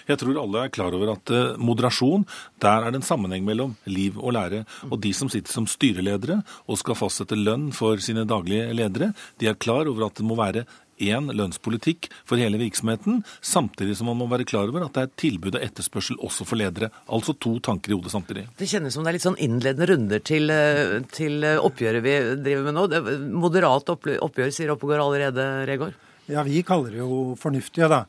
[0.09, 2.27] Jeg tror alle er klar over at uh, moderasjon,
[2.63, 4.65] der er det en sammenheng mellom liv og lære.
[4.91, 9.51] Og de som sitter som styreledere og skal fastsette lønn for sine daglige ledere, de
[9.51, 10.67] er klar over at det må være
[10.99, 15.13] én lønnspolitikk for hele virksomheten, samtidig som man må være klar over at det er
[15.23, 16.91] tilbud og etterspørsel også for ledere.
[17.07, 18.49] Altså to tanker i hodet samtidig.
[18.59, 22.67] Det kjennes som det er litt sånn innledende runder til, eh, til oppgjøret vi driver
[22.67, 22.87] med nå.
[23.47, 25.95] Moderat oppgjør, sier Oppegård allerede, Regård?
[26.29, 28.05] Ja, vi kaller det jo fornuftige, da.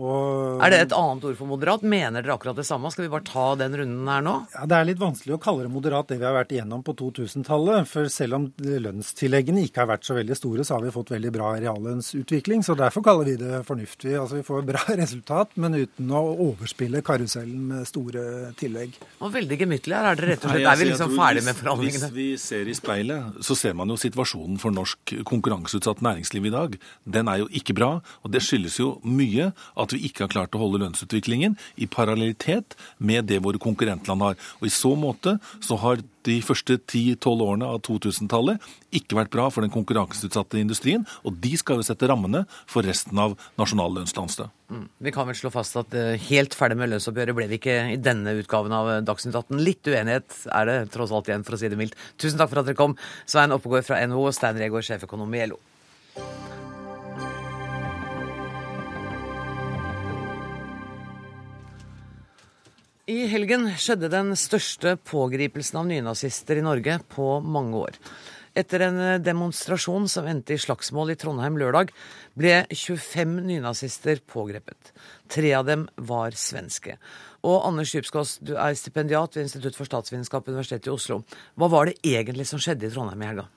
[0.00, 0.58] Og...
[0.64, 1.84] Er det et annet ord for moderat?
[1.86, 2.90] Mener dere akkurat det samme?
[2.90, 4.34] Skal vi bare ta den runden her nå?
[4.54, 6.96] Ja, Det er litt vanskelig å kalle det moderat, det vi har vært igjennom på
[6.98, 7.86] 2000-tallet.
[7.90, 11.32] For selv om lønnstilleggene ikke har vært så veldig store, så har vi fått veldig
[11.34, 12.64] bra reallønnsutvikling.
[12.66, 14.16] Så derfor kaller vi det fornuftig.
[14.18, 18.98] Altså vi får bra resultat, men uten å overspille karusellen med store tillegg.
[19.22, 20.10] Og veldig gemyttlig her.
[20.10, 22.10] Er det rett og slett, Nei, er vi liksom ferdig med forhandlingene?
[22.10, 26.54] Hvis vi ser i speilet, så ser man jo situasjonen for norsk konkurranseutsatt næringsliv i
[26.54, 26.76] dag.
[27.06, 27.92] Den er jo ikke bra,
[28.24, 31.88] og det skyldes jo mye at at vi ikke har klart å holde lønnsutviklingen i
[31.90, 34.40] parallellitet med det våre konkurrentland har.
[34.60, 38.62] Og I så måte så har de første 10-12 årene av 2000-tallet
[38.96, 43.18] ikke vært bra for den konkurranseutsatte industrien, og de skal jo sette rammene for resten
[43.20, 44.48] av nasjonal lønnsdannelse.
[44.72, 44.86] Mm.
[45.04, 48.00] Vi kan vel slå fast at uh, helt ferdig med lønnsoppgjøret ble vi ikke i
[48.00, 49.60] denne utgaven av eh, Dagsnytt 18.
[49.66, 51.98] Litt uenighet er det tross alt igjen, for å si det mildt.
[52.16, 52.96] Tusen takk for at dere kom,
[53.28, 55.60] Svein Oppegård fra NHO og Stein Regaard, sjeføkonom i LO.
[63.04, 67.98] I helgen skjedde den største pågripelsen av nynazister i Norge på mange år.
[68.56, 71.92] Etter en demonstrasjon som endte i slagsmål i Trondheim lørdag,
[72.32, 74.94] ble 25 nynazister pågrepet.
[75.28, 76.96] Tre av dem var svenske.
[77.44, 81.20] Og Anders Djupskås, du er stipendiat ved Institutt for statsvitenskap Universitetet i Oslo.
[81.60, 83.50] Hva var det egentlig som skjedde i Trondheim i helga?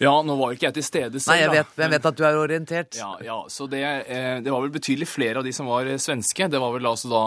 [0.00, 1.34] Ja, nå var ikke jeg til stede selv.
[1.34, 2.96] Nei, jeg vet, jeg vet at du er orientert.
[2.96, 5.98] Ja, ja så det, eh, det, var vel betydelig flere av de som var eh,
[6.00, 6.46] svenske.
[6.48, 7.24] Det var vel altså da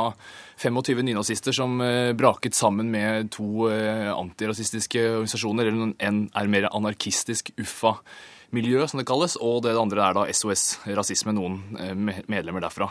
[0.57, 7.51] 25 nynazister som eh, braket sammen med to antirasistiske organisasjoner, eller en er mer anarkistisk
[7.61, 7.99] Uffa
[8.57, 10.63] miljø, som det kalles, og det andre er da SOS
[10.97, 11.61] Rasisme, noen
[12.29, 12.89] medlemmer derfra.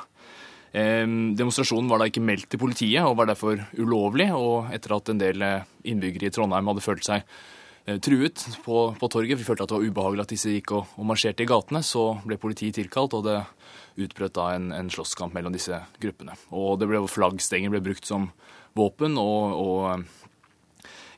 [0.73, 5.21] Demonstrasjonen var da ikke meldt til politiet og var derfor ulovlig, og etter at en
[5.21, 5.45] del
[5.87, 7.27] innbyggere i Trondheim hadde følt seg
[8.05, 9.39] truet på, på, torget.
[9.41, 11.83] Vi følte at det var ubehagelig at disse gikk og, og marsjerte i gatene.
[11.87, 13.41] Så ble politiet tilkalt, og det
[14.01, 16.37] utbrøt da en, en slåsskamp mellom disse gruppene.
[16.55, 18.31] Og det ble flaggstenger ble brukt som
[18.79, 20.05] våpen, og, og eh,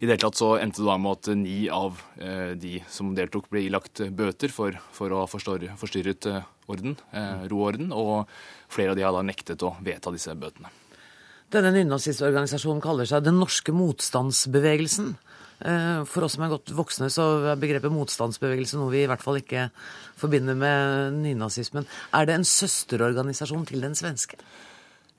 [0.05, 3.15] i det hele tatt så endte det da med at ni av eh, de som
[3.17, 8.27] deltok, ble ilagt bøter for, for å ha forstyrret eh, orden, eh, roorden, og
[8.73, 10.73] flere av de har da nektet å vedta disse bøtene.
[11.55, 15.15] Denne nynazistorganisasjonen kaller seg Den norske motstandsbevegelsen.
[15.63, 19.23] Eh, for oss som er godt voksne, så er begrepet motstandsbevegelse noe vi i hvert
[19.23, 19.69] fall ikke
[20.19, 21.87] forbinder med nynazismen.
[22.13, 24.41] Er det en søsterorganisasjon til den svenske?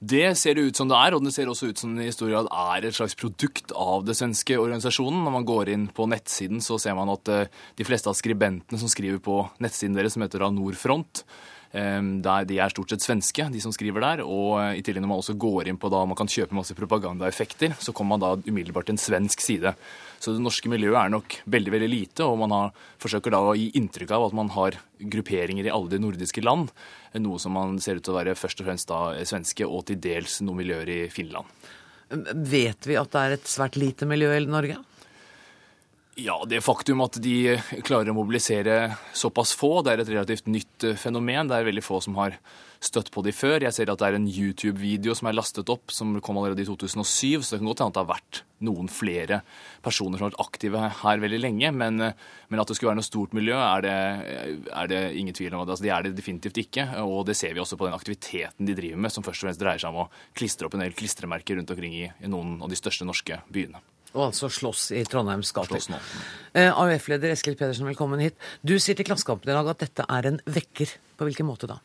[0.05, 2.13] Det ser det ut som det er, og det ser også ut som det i
[2.13, 5.23] stor grad er et slags produkt av det svenske organisasjonen.
[5.23, 7.47] Når man går inn på nettsiden, så ser man at eh,
[7.79, 11.23] de fleste av skribentene som skriver på nettsiden deres, som heter da Nordfront,
[11.75, 14.23] der de er stort sett svenske, de som skriver der.
[14.23, 16.75] Og eh, i tillegg når man også går inn på da man kan kjøpe masse
[16.77, 19.75] propagandaeffekter, så kommer man da umiddelbart til en svensk side.
[20.23, 23.57] Så det norske miljøet er nok veldig veldig lite, og man har, forsøker da å
[23.59, 26.71] gi inntrykk av at man har grupperinger i alle de nordiske land.
[27.19, 29.99] Noe som man ser ut til å være først og fremst da svenske, og til
[30.01, 31.51] dels noen miljøer i Finland.
[32.09, 34.79] Vet vi at det er et svært lite miljø i Norge?
[36.15, 40.85] Ja, det faktum at de klarer å mobilisere såpass få, det er et relativt nytt
[40.87, 41.49] eh, fenomen.
[41.49, 42.37] Det er veldig få som har
[42.79, 43.65] støtt på de før.
[43.65, 46.67] Jeg ser at det er en YouTube-video som er lastet opp, som kom allerede i
[46.69, 49.41] 2007, så det kan godt hende at det har vært noen flere
[49.83, 51.71] personer som har vært aktive her veldig lenge.
[51.83, 52.15] Men, eh,
[52.47, 53.97] men at det skulle være noe stort miljø, er det,
[54.71, 55.65] er det ingen tvil om.
[55.65, 56.87] Altså, det er det definitivt ikke.
[57.03, 59.65] Og det ser vi også på den aktiviteten de driver med, som først og fremst
[59.65, 62.71] dreier seg om å klistre opp en del klistremerker rundt omkring i, i noen av
[62.71, 63.83] de største norske byene.
[64.15, 65.81] Og altså slåss i Trondheims gater.
[66.55, 68.37] Eh, AUF-leder Eskil Pedersen, velkommen hit.
[68.63, 70.95] Du sier til Klassekampen i dag at dette er en vekker.
[71.19, 71.81] På hvilken måte da?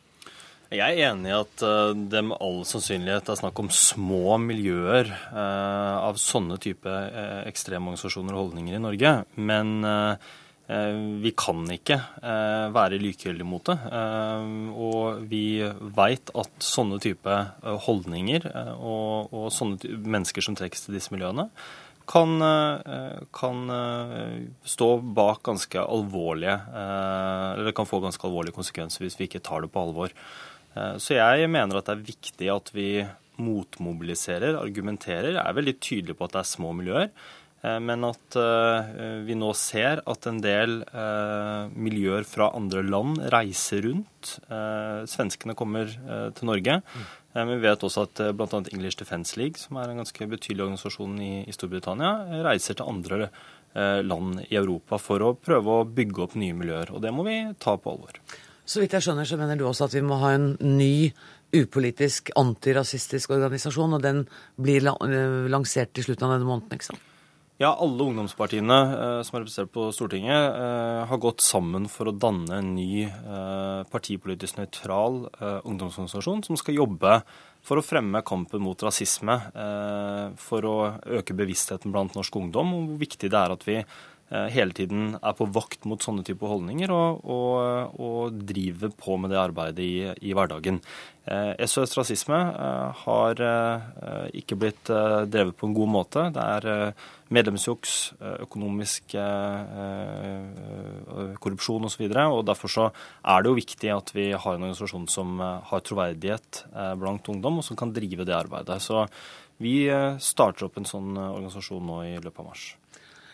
[0.71, 5.09] Jeg er enig i at uh, det med all sannsynlighet er snakk om små miljøer
[5.11, 9.17] uh, av sånne type uh, ekstreme organisasjoner og holdninger i Norge.
[9.35, 9.83] Men
[10.71, 11.97] vi kan ikke
[12.71, 13.73] være likegyldige mot det.
[14.71, 15.59] Og vi
[15.97, 17.39] veit at sånne type
[17.89, 18.45] holdninger
[18.77, 21.49] og, og sånne mennesker som trekkes til disse miljøene,
[22.11, 29.05] kan, eh, kan, eh, stå bak ganske alvorlige eh, Eller kan få ganske alvorlige konsekvenser
[29.05, 30.11] hvis vi ikke tar det på alvor.
[30.71, 32.85] Så jeg mener at det er viktig at vi
[33.43, 37.09] motmobiliserer, argumenterer, er veldig tydelig på at det er små miljøer.
[37.61, 38.35] Men at
[39.27, 40.79] vi nå ser at en del
[41.77, 44.31] miljøer fra andre land reiser rundt.
[45.11, 45.91] Svenskene kommer
[46.33, 46.79] til Norge.
[46.81, 47.05] Mm.
[47.33, 48.61] Men vi vet også at eh, bl.a.
[48.73, 53.99] English Defence League, som er en ganske betydelig organisasjon i, Storbritannia, reiser til andre eh,
[54.03, 56.91] land i Europa for å prøve å bygge opp nye miljøer.
[56.95, 58.19] Og det må vi ta på alvor.
[58.67, 61.11] Så vidt jeg skjønner, så mener du også at vi må ha en ny
[61.55, 64.25] upolitisk antirasistisk organisasjon, og den
[64.59, 67.07] blir eh, lansert i slutten av denne måneden, ikke sant?
[67.61, 72.13] Ja, alle ungdomspartiene eh, som er representert på Stortinget, eh, har gått sammen for å
[72.17, 77.19] danne en ny eh, partipolitisk nøytral eh, ungdomsorganisasjon som skal jobbe
[77.61, 80.75] for å fremme kampen mot rasisme, eh, for å
[81.19, 83.77] øke bevisstheten blant norsk ungdom om hvor viktig det er at vi
[84.31, 89.33] hele tiden er på vakt mot sånne typer holdninger og, og, og driver på med
[89.33, 89.95] det arbeidet i,
[90.29, 90.79] i hverdagen.
[91.21, 92.37] SOS Rasisme
[93.03, 93.41] har
[94.33, 96.23] ikke blitt drevet på en god måte.
[96.33, 96.95] Det er
[97.31, 97.93] medlemsjuks,
[98.41, 99.13] økonomisk
[101.43, 102.03] korrupsjon osv.
[102.07, 105.37] Og, så og derfor så er det jo viktig at vi har en organisasjon som
[105.41, 106.63] har troverdighet
[106.97, 108.81] blant ungdom, og som kan drive det arbeidet.
[108.81, 109.05] Så
[109.61, 109.85] vi
[110.17, 112.71] starter opp en sånn organisasjon nå i løpet av mars.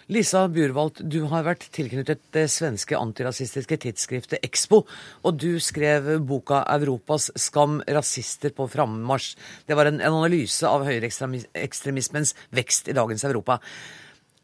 [0.08, 4.86] Lisa Bjurvold, du har vært tilknyttet det svenske antirasistiske tidsskriftet Expo,
[5.28, 9.36] og du skrev boka 'Europas skam rasister på frammarsj'.
[9.68, 13.60] Det var en analyse av høyreekstremismens vekst i dagens Europa.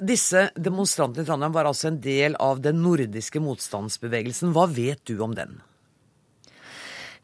[0.04, 4.52] Disse demonstrantene i Trondheim var altså en del av den nordiske motstandsbevegelsen.
[4.52, 5.62] Hva vet du om den?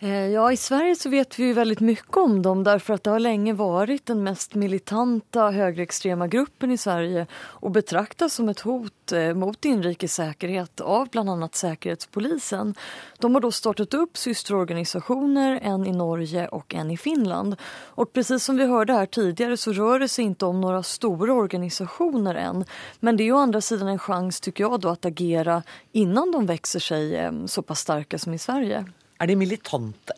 [0.02, 3.10] Eh, ja, i Sverige så vet vi ju väldigt mycket om dem därför att det
[3.10, 9.12] har länge varit den mest militanta högerextrema gruppen i Sverige och betraktas som ett hot
[9.12, 12.76] eh, mot inrikes sikkerhet, av bland annat Säkerhetspolisen.
[13.18, 17.56] De har då startat upp systerorganisationer, en i Norge och en i Finland.
[17.86, 21.34] Och precis som vi hörde här tidigare så rör det sig inte om några stora
[21.34, 22.66] organisationer än.
[23.00, 26.45] Men det ju å andra sidan en chans tycker jag då att agera innan de
[26.45, 28.86] växer sig såpass så pass som i Sverige.
[29.20, 30.15] Er de militante?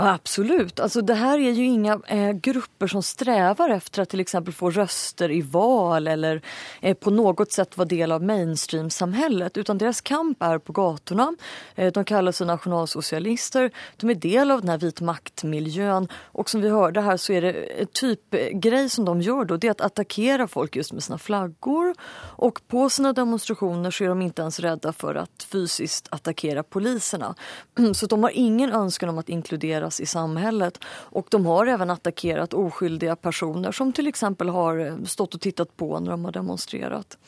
[0.00, 0.80] Ja, absolut.
[0.80, 4.70] Alltså, det här är ju inga eh, grupper som strävar efter att till exempel få
[4.70, 6.42] röster i val eller
[6.80, 11.34] eh, på något sätt vara del av mainstream-samhället utan deras kamp är på gatorna.
[11.74, 13.70] Eh, de kallar sig nationalsocialister.
[13.96, 17.42] De är del av den här vit maktmiljön och som vi hörde här så är
[17.42, 20.92] det en typ eh, grej som de gör då det är att attackera folk just
[20.92, 25.46] med sina flaggor och på sina demonstrationer så är de inte ens rädda för att
[25.52, 27.34] fysiskt attackera poliserna.
[27.94, 30.78] Så de har ingen önskan om att inkludera i samhället.
[30.86, 35.76] Och de har även attackerat oskyldiga personer som till exempel har eh, stått och tittat
[35.76, 37.18] på när de har demonstrerat.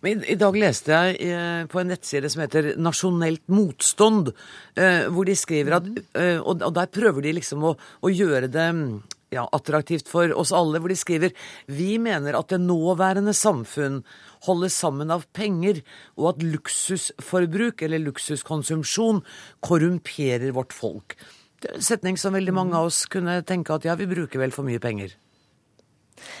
[0.00, 4.32] Men I dag leste jeg eh, på en nettside som heter Nasjonelt motstånd,
[4.74, 5.86] eh, hvor de skriver at
[6.42, 8.66] Og der prøver de liksom å, å gjøre det
[9.32, 11.32] ja, attraktivt for oss alle, hvor de skriver
[11.70, 14.02] vi mener at det nåværende samfunn
[14.46, 15.80] holdes sammen av penger,
[16.18, 19.22] og at luksusforbruk eller luksuskonsumsjon
[19.64, 21.16] korrumperer vårt folk.
[21.78, 24.82] Setning som veldig mange av oss kunne tenke at ja, vi bruker vel for mye
[24.82, 25.14] penger.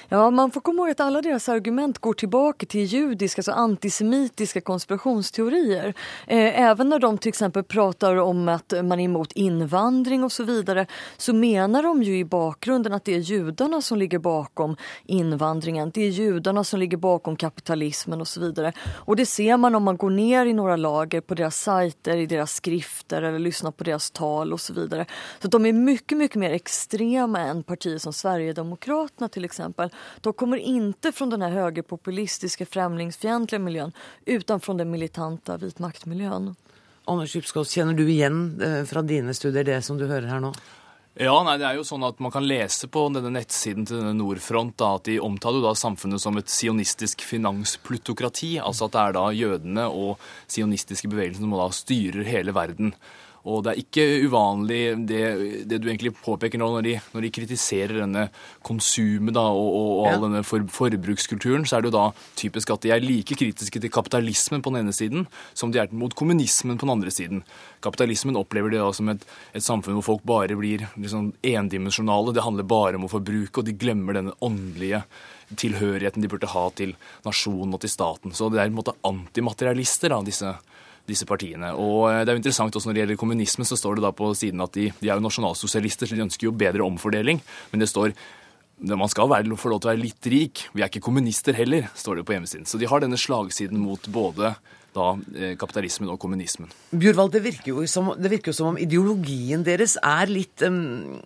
[0.08, 4.60] Ja, man får komma ihåg att alla deras argument går tillbaka till judiska, alltså antisemitiska
[4.60, 5.94] konspirationsteorier.
[6.26, 10.86] Eh, när de till exempel pratar om att man är emot invandring och så vidare
[11.16, 14.76] så menar de ju i bakgrunden att det är judarna som ligger bakom
[15.06, 15.90] invandringen.
[15.94, 18.72] Det är judarna som ligger bakom kapitalismen och så vidare.
[18.90, 22.26] Och det ser man om man går ner i några lager på deras sajter, i
[22.26, 25.06] deras skrifter eller lyssnar på deras tal och så vidare.
[25.42, 30.32] Så de är mycket, mycket mer extrema än partier som Sverigedemokraterna till exempel exempel, de
[30.32, 33.92] kommer inte från den här högerpopulistiska främlingsfientliga miljön
[34.24, 36.54] utan från den militanta vitmaktmiljön.
[37.04, 40.52] Anders Schibskov, kjenner du igjen eh, fra dine studier det som du hører her nå?
[41.18, 44.14] Ja, nei, det er jo sånn at Man kan lese på denne nettsiden til denne
[44.16, 48.54] Nordfront da, at de omtaler da samfunnet som et sionistisk finansplutokrati.
[48.62, 52.94] Altså at det er da jødene og sionistiske bevegelser som da styrer hele verden.
[53.42, 55.22] Og det er ikke uvanlig det,
[55.66, 58.28] det du egentlig påpeker nå, når de, når de kritiserer denne
[58.62, 60.22] konsumet da, og, og, og all ja.
[60.26, 62.04] denne for, forbrukskulturen, så er det jo da
[62.38, 65.26] typisk at de er like kritiske til kapitalismen på den ene siden
[65.58, 67.42] som de er mot kommunismen på den andre siden.
[67.82, 69.26] Kapitalismen opplever de da som et,
[69.58, 72.36] et samfunn hvor folk bare blir liksom endimensjonale.
[72.36, 75.02] Det handler bare om å forbruke, og de glemmer denne åndelige
[75.58, 76.94] tilhørigheten de burde ha til
[77.26, 78.34] nasjonen og til staten.
[78.36, 80.54] Så det er på en måte antimaterialister, da, disse
[81.08, 81.72] disse partiene.
[81.78, 84.12] Og eh, det er jo interessant også Når det gjelder kommunisme, så står det da
[84.16, 87.42] på siden at de, de er jo nasjonalsosialister, så de ønsker jo bedre omfordeling.
[87.72, 88.14] Men det står
[88.82, 90.64] man skal være, få lov til å være litt rik.
[90.74, 92.66] Vi er ikke kommunister heller, står det på hjemmesiden.
[92.66, 94.56] Så de har denne slagsiden mot både
[94.92, 96.70] da, eh, kapitalismen og kommunismen.
[96.90, 101.20] Bjørvald, det virker, jo som, virker som om ideologien deres er litt um,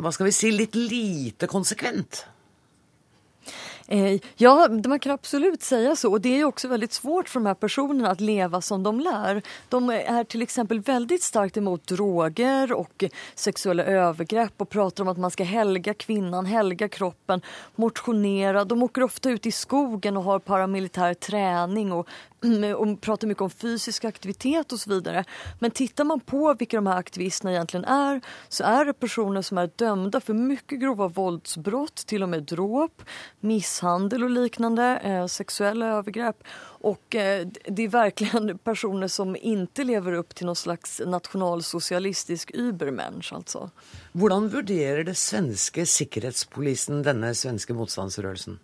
[0.00, 2.26] Hva skal vi si litt lite konsekvent?
[3.88, 6.10] Eh, ja, man kan absolut säga så.
[6.10, 9.42] Och det är också väldigt svårt för de här personerna att leva som de lär.
[9.68, 15.18] De är till exempel väldigt starkt emot droger och sexuella övergrepp och pratar om att
[15.18, 17.40] man ska helga kvinnan, helga kroppen,
[17.74, 18.64] motionera.
[18.64, 22.08] De åker ofta ut i skogen och har paramilitär träning och
[22.76, 25.24] och pratar mycket om fysisk aktivitet och så vidare.
[25.58, 29.58] Men tittar man på vilka de här aktivisterna egentligen är så är det personer som
[29.58, 33.02] är dömda för mycket grova våldsbrott, till och med dråp,
[33.40, 36.42] misshandel och liknande, eh, sexuella övergrepp.
[36.78, 43.32] Och eh, det är verkligen personer som inte lever upp till någon slags nationalsocialistisk übermensch,
[43.32, 43.70] alltså.
[44.12, 48.58] Hvordan vurderer det svenske sikkerhetspolisen denne svenske motstandsrørelsen?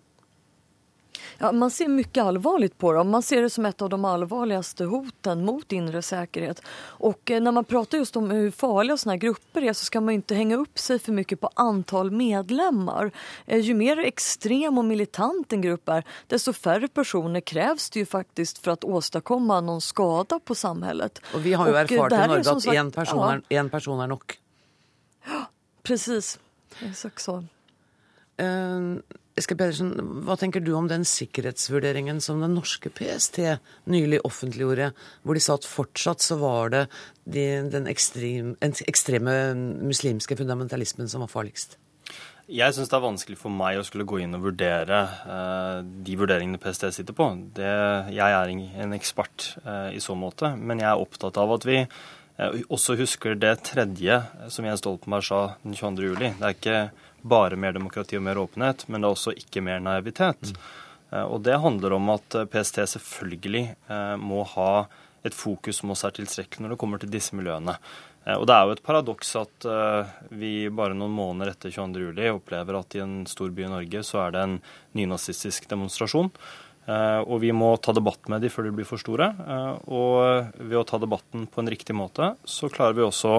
[1.38, 3.10] Ja, man ser mycket allvarligt på dem.
[3.10, 6.62] Man ser det som ett av de allvarligaste hoten mot inre säkerhet.
[6.78, 10.00] Och når när man pratar just om hur farliga sådana här grupper är så ska
[10.00, 13.10] man inte hänga upp sig för mycket på antal medlemmar.
[13.46, 18.06] Eh, ju mer extrem och militant en grupp är, desto färre personer krävs det ju
[18.06, 21.20] faktiskt för att åstadkomma någon skada på samhället.
[21.34, 23.40] Och vi har ju Och, eh, erfart i är Norge att en person, ja.
[23.48, 24.38] er, en person er nok.
[25.82, 26.38] Precis,
[26.80, 27.44] exakt så.
[28.36, 28.80] Eh,
[29.32, 29.94] Eske Pedersen,
[30.26, 33.38] hva tenker du om den sikkerhetsvurderingen som den norske PST
[33.88, 34.90] nylig offentliggjorde,
[35.24, 36.82] hvor de sa at fortsatt så var det
[37.24, 39.36] de, den ekstrem, ekstreme
[39.80, 41.78] muslimske fundamentalismen som var farligst?
[42.52, 46.16] Jeg syns det er vanskelig for meg å skulle gå inn og vurdere eh, de
[46.20, 47.30] vurderingene PST sitter på.
[47.56, 47.70] Det,
[48.12, 48.52] jeg er
[48.84, 52.98] en ekspert eh, i så måte, men jeg er opptatt av at vi eh, også
[53.00, 56.10] husker det tredje eh, som Jens Stoltenberg sa den 22.
[56.10, 56.32] juli.
[56.36, 56.76] Det er ikke
[57.22, 60.52] bare mer demokrati og mer åpenhet, men det er også ikke mer naivitet.
[60.52, 60.62] Mm.
[61.28, 64.86] Og det handler om at eh, PST selvfølgelig eh, må ha
[65.22, 67.76] et fokus som også er tilstrekkelig når det kommer til disse miljøene.
[68.32, 69.64] Og det er jo et paradoks at
[70.30, 72.02] vi bare noen måneder etter 22.
[72.06, 74.54] juli opplever at i en stor by i Norge så er det en
[74.98, 76.30] nynazistisk demonstrasjon.
[77.26, 79.26] Og vi må ta debatt med de før de blir for store.
[79.90, 83.34] Og ved å ta debatten på en riktig måte, så klarer vi også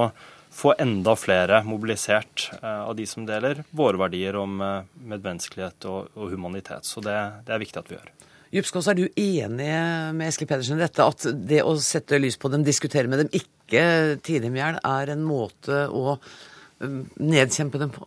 [0.53, 6.13] få enda flere mobilisert eh, av de som deler våre verdier om eh, medmenneskelighet og,
[6.13, 6.85] og humanitet.
[6.87, 8.13] Så det, det er viktig at vi gjør.
[8.53, 9.71] Djupskås, er du enig
[10.13, 13.31] med Eskil Pedersen i dette, at det å sette lys på dem, diskutere med dem,
[13.33, 16.19] ikke tie dem i hjel, er en måte å
[16.83, 18.05] um, nedkjempe dem på?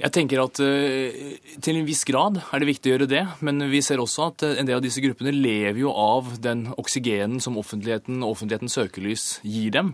[0.00, 3.60] Jeg tenker at eh, til en viss grad er det viktig å gjøre det, men
[3.70, 7.42] vi ser også at eh, en del av disse gruppene lever jo av den oksygenen
[7.44, 9.92] som offentligheten og offentlighetens søkelys gir dem.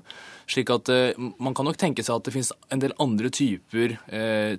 [0.49, 3.99] Slik at eh, man kan nok tenke seg at det finnes en del andre typer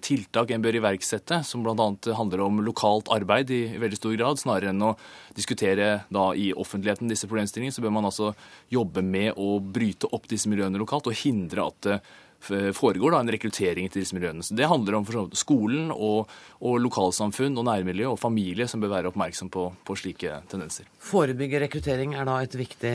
[0.05, 1.89] tiltak en bør iverksette, som bl.a.
[2.19, 4.93] handler om lokalt arbeid i veldig stor grad, snarere enn å
[5.33, 8.35] diskutere da i offentligheten disse problemstillingene, så bør man altså
[8.69, 11.93] jobbe med å bryte opp disse miljøene lokalt og hindre at
[12.41, 14.43] foregår da en rekruttering til disse miljøene.
[14.45, 16.29] Så Det handler om for så skolen og,
[16.65, 20.87] og lokalsamfunn og nærmiljø og familie som bør være oppmerksom på, på slike tendenser.
[21.03, 22.93] Forebygge rekruttering er da et viktig,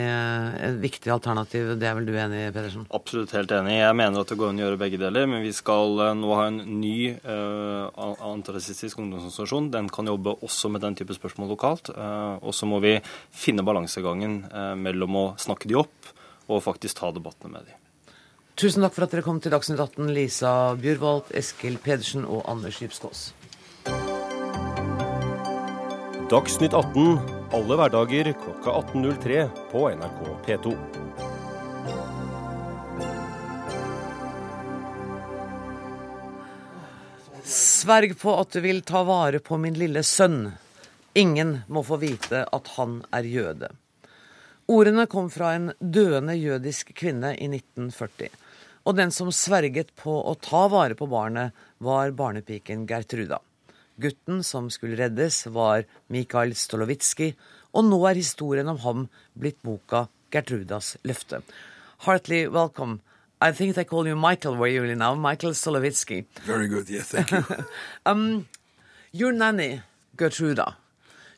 [0.69, 1.75] et viktig alternativ.
[1.79, 2.87] Det er vel du enig i, Pedersen?
[2.95, 3.77] Absolutt helt enig.
[3.79, 5.29] Jeg mener at det går an å gjøre begge deler.
[5.29, 9.71] Men vi skal eh, nå ha en ny uh, antirasistisk ungdomsorganisasjon.
[9.73, 11.93] Den kan jobbe også med den type spørsmål lokalt.
[11.93, 12.97] Uh, og så må vi
[13.35, 16.13] finne balansegangen uh, mellom å snakke de opp
[16.45, 17.84] og faktisk ta debattene med de.
[18.55, 20.49] Tusen takk for at dere kom til Dagsnytt 18, Lisa
[20.79, 23.33] Bjurvold, Eskil Pedersen og Anders Djupskås.
[26.31, 27.17] Dagsnytt 18
[27.51, 29.41] alle hverdager klokka 18.03
[29.73, 30.71] på NRK P2.
[37.43, 40.53] Sverg på at du vil ta vare på min lille sønn.
[41.11, 43.73] Ingen må få vite at han er jøde.
[44.71, 48.31] Ordene kom fra en døende jødisk kvinne i 1940.
[48.85, 53.39] Og den som sverget på å ta vare på barnet, var barnepiken Gertruda.
[53.97, 57.33] Gutten som skulle reddes, var Mikael Stolovitskij,
[57.73, 61.41] og nå er historien om ham blitt boka Gertrudas løfte.
[62.05, 63.01] Hartley, welcome.
[63.41, 66.25] I think they call you Michael where you live now, Michael Stolovitskij.
[66.45, 66.89] Very good.
[66.89, 67.43] Yes, thank you.
[68.05, 68.47] um,
[69.11, 69.81] your nanny,
[70.15, 70.75] Gertruda,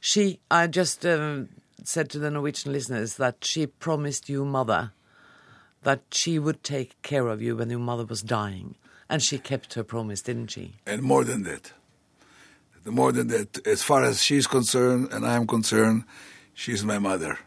[0.01, 1.49] she, I just um,
[1.83, 4.91] said to the Norwegian listeners that she promised you, mother,
[5.83, 8.75] that she would take care of you when your mother was dying.
[9.09, 10.75] And she kept her promise, didn't she?
[10.85, 11.71] and more than that.
[12.85, 16.05] More than that, as far as she's concerned and I'm concerned,
[16.53, 17.37] she's my mother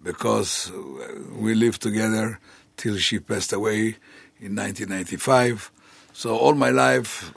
[0.00, 0.76] because uh,
[1.32, 2.38] we lived together
[2.76, 3.96] till she passed away
[4.38, 5.72] in 1995.
[6.12, 7.32] So all my life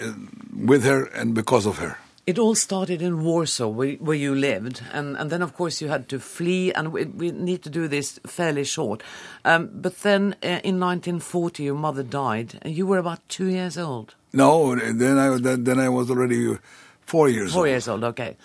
[0.00, 0.12] uh,
[0.54, 1.98] with her and because of her.
[2.24, 5.88] It all started in Warsaw, where, where you lived, and, and then, of course, you
[5.88, 9.02] had to flee, and we, we need to do this fairly short.
[9.44, 13.76] Um, but then uh, in 1940, your mother died, and you were about two years
[13.76, 14.14] old.
[14.32, 16.56] No, then I then, then I was already
[17.00, 17.68] four years Four old.
[17.68, 18.36] years old, okay.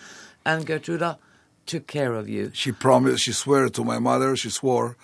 [0.44, 1.18] And Gertruda
[1.66, 2.50] took care of you.
[2.54, 4.96] She promised, she swore to my mother, she swore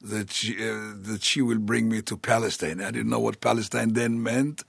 [0.00, 2.80] that she, uh, that she will bring me to Palestine.
[2.80, 4.64] I didn't know what Palestine then meant.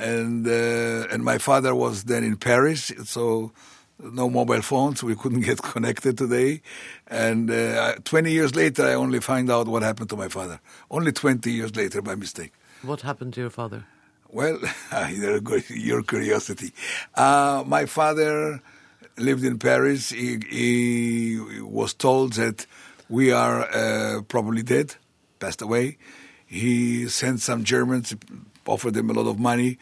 [0.00, 3.52] And, uh, and my father was then in Paris, so
[4.02, 6.62] no mobile phones, we couldn't get connected today.
[7.06, 10.60] And uh, 20 years later, I only find out what happened to my father.
[10.90, 12.52] Only 20 years later, by mistake.
[12.82, 13.84] What happened to your father?
[14.28, 14.58] Well,
[15.68, 16.72] your curiosity.
[17.14, 18.62] Uh, my father
[19.18, 20.10] lived in Paris.
[20.10, 22.66] He, he was told that
[23.08, 24.94] we are uh, probably dead,
[25.40, 25.98] passed away.
[26.46, 28.14] He sent some Germans,
[28.74, 29.78] offered them a lot of money.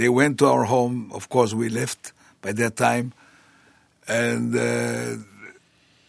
[0.00, 0.96] They went to our home.
[1.18, 3.12] Of course, we left by that time.
[4.08, 5.16] and uh,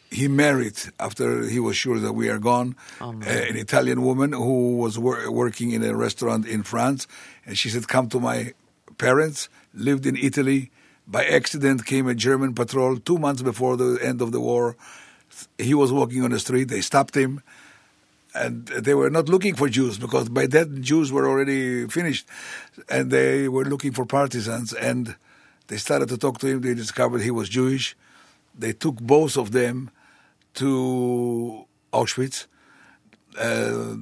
[0.09, 4.32] he married after he was sure that we are gone Oh, uh, an Italian woman
[4.34, 7.07] who was wor- working in a restaurant in France,
[7.45, 8.53] and she said, "Come to my
[8.97, 10.69] parents." Lived in Italy.
[11.07, 14.76] By accident, came a German patrol two months before the end of the war.
[15.57, 16.67] He was walking on the street.
[16.69, 17.41] They stopped him,
[18.34, 22.27] and they were not looking for Jews because by then Jews were already finished,
[22.89, 24.73] and they were looking for partisans.
[24.73, 25.15] And
[25.67, 26.61] they started to talk to him.
[26.61, 27.95] They discovered he was Jewish.
[28.57, 29.91] They took both of them
[30.55, 32.47] to Auschwitz.
[33.39, 33.95] Uh,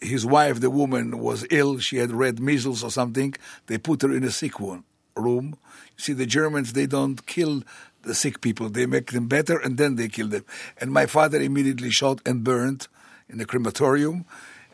[0.00, 1.78] his wife, the woman, was ill.
[1.78, 3.34] She had red measles or something.
[3.66, 4.84] They put her in a sick one,
[5.16, 5.56] room.
[5.96, 7.62] You see, the Germans, they don't kill
[8.02, 8.68] the sick people.
[8.68, 10.44] They make them better and then they kill them.
[10.80, 12.88] And my father immediately shot and burned
[13.28, 14.24] in a crematorium.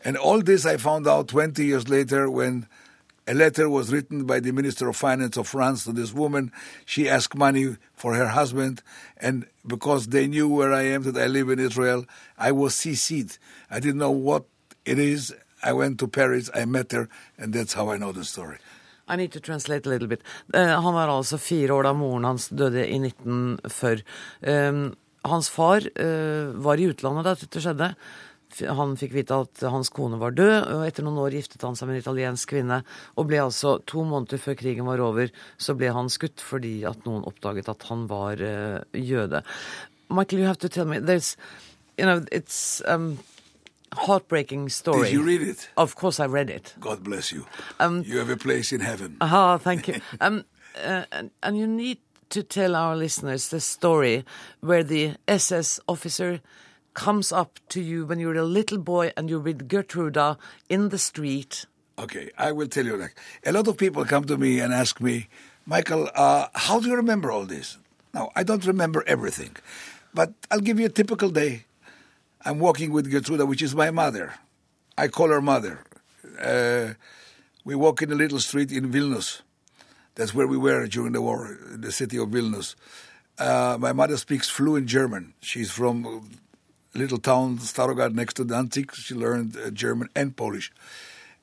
[0.05, 2.67] And all this I found out 20 years later when
[3.27, 6.51] a letter was written by the Minister of Finance of France to this woman.
[6.85, 8.81] She asked money for her husband,
[9.17, 12.05] and because they knew where I am, that I live in Israel,
[12.37, 13.37] I was CC'd.
[13.71, 14.43] I didn't know what
[14.85, 15.33] it is.
[15.63, 18.57] I went to Paris, I met her, and that's how I know the story.
[19.07, 20.21] I need to translate a little bit.
[20.53, 24.03] Eh, han var altså fire år da moren hans døde i 1940.
[24.47, 27.93] Um, hans far uh, var i utlandet da dette skjedde.
[28.61, 31.89] Han fikk vite at hans kone var død, og etter noen år giftet han seg
[31.89, 32.81] med en italiensk kvinne.
[33.17, 37.05] Og ble altså to måneder før krigen var over, så ble han skutt fordi at
[37.07, 39.43] noen oppdaget at han var uh, jøde.
[40.09, 41.35] Michael, you have to tell me, there's,
[41.97, 43.17] you know, it's um,
[43.97, 45.09] heartbreaking story.
[45.09, 45.69] Did you read it?
[45.77, 46.75] Of course I read it.
[46.79, 47.45] God bless you.
[47.79, 49.17] Um, you have a place in heaven.
[49.21, 50.01] Aha, thank you.
[50.21, 50.45] Um,
[50.83, 51.97] uh, and, and you need
[52.29, 54.25] to tell our listeners the story
[54.61, 56.41] where the SS officer
[56.93, 60.37] comes up to you when you're a little boy and you're with Gertruda
[60.69, 61.65] in the street.
[61.97, 63.11] Okay, I will tell you that.
[63.45, 65.27] A lot of people come to me and ask me,
[65.65, 67.77] Michael, uh, how do you remember all this?
[68.13, 69.55] Now, I don't remember everything,
[70.13, 71.65] but I'll give you a typical day.
[72.45, 74.33] I'm walking with Gertruda, which is my mother.
[74.97, 75.79] I call her mother.
[76.39, 76.93] Uh,
[77.63, 79.41] we walk in a little street in Vilnius.
[80.15, 82.75] That's where we were during the war, the city of Vilnius.
[83.39, 85.33] Uh, my mother speaks fluent German.
[85.41, 86.29] She's from
[86.93, 88.93] little town, Starogard, next to Danzig.
[88.95, 90.71] She learned uh, German and Polish.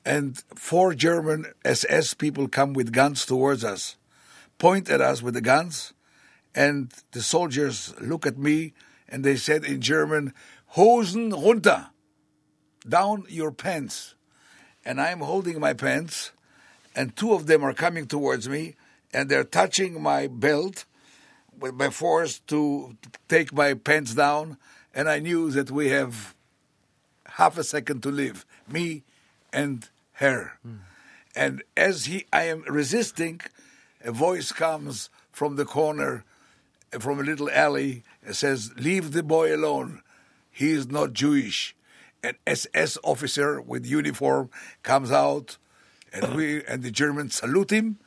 [0.05, 3.97] And four German SS people come with guns towards us,
[4.57, 5.93] point at us with the guns,
[6.55, 8.73] and the soldiers look at me
[9.11, 10.33] and they said in German,
[10.67, 11.87] Hosen runter,
[12.87, 14.15] down your pants.
[14.85, 16.31] And I'm holding my pants,
[16.95, 18.75] and two of them are coming towards me,
[19.13, 20.85] and they're touching my belt
[21.59, 22.95] with by force to
[23.27, 24.57] take my pants down.
[24.93, 26.35] And I knew that we have
[27.25, 29.03] half a second to live, me
[29.53, 30.57] and her.
[31.35, 33.41] And as he, I am resisting,
[34.03, 36.25] a voice comes from the corner,
[36.99, 40.01] from a little alley, and says, "Leave the boy alone.
[40.51, 41.75] He is not Jewish."
[42.21, 44.49] An SS officer with uniform
[44.83, 45.57] comes out,
[46.13, 47.97] and we and the Germans salute him,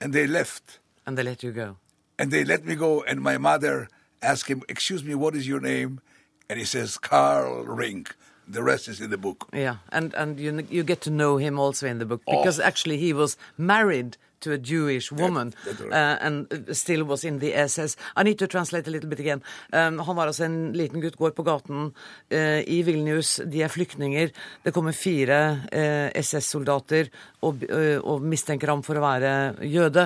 [0.00, 0.80] and they left.
[1.06, 1.76] And they let you go.
[2.18, 3.88] And they let me go, and my mother
[4.22, 6.00] asked him, "Excuse me, what is your name?"
[6.48, 8.14] And he says, "Carl Rink."
[8.48, 9.48] The rest is in the book.
[9.52, 12.38] Yeah, and, and you, you get to know him also in the book Oh.
[12.38, 15.52] because actually he was married to a Jewish woman
[15.90, 17.96] uh, and still was in the SS.
[18.16, 19.42] I need to translate a little bit again.
[19.72, 23.40] Um, han var altså en liten gutt, går på gaten uh, i Vilnius.
[23.46, 24.32] De er flyktninger.
[24.64, 25.40] Det kommer fire
[25.72, 27.10] uh, SS-soldater
[27.42, 27.64] og,
[28.06, 29.30] og mistenker ham for å være
[29.66, 30.04] jøde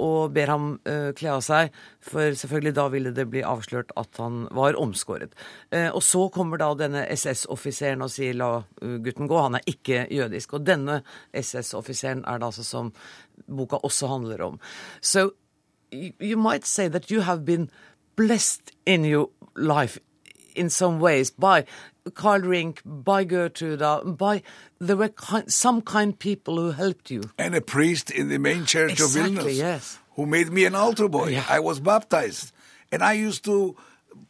[0.00, 0.68] og ber ham
[1.18, 5.34] kle av seg, for selvfølgelig da ville det bli avslørt at han var omskåret.
[5.92, 10.56] Og så kommer da denne SS-offiseren og sier la gutten gå, han er ikke jødisk.
[10.56, 11.02] Og denne
[11.36, 12.94] SS-offiseren er det altså som
[13.56, 14.60] boka også handler om.
[15.02, 15.30] So
[16.20, 17.70] you, might say that you have been
[18.16, 19.98] blessed in your life
[20.54, 21.64] in some ways by
[22.14, 24.42] Karl Rink, by Gertruda, by
[24.80, 27.22] there were kind, some kind people who helped you.
[27.38, 29.98] and a priest in the main church Exactly, of Vilnius yes.
[30.16, 31.40] who made me an altar boy.
[31.48, 32.52] I was baptized,
[32.92, 33.76] and I used to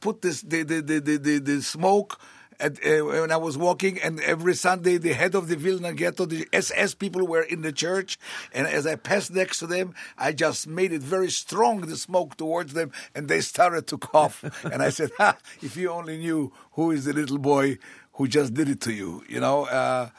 [0.01, 2.19] put this the the the the, the, the smoke.
[2.61, 6.27] At, uh, when I was walking, and every Sunday, the head of the Vilna ghetto,
[6.27, 8.19] the SS people were in the church,
[8.53, 12.37] and as I passed next to them, I just made it very strong, the smoke
[12.37, 14.45] towards them, and they started to cough.
[14.65, 17.79] and I said, ha, if you only knew who is the little boy
[18.15, 19.67] who just did it to you, you know.
[19.67, 20.11] Uh,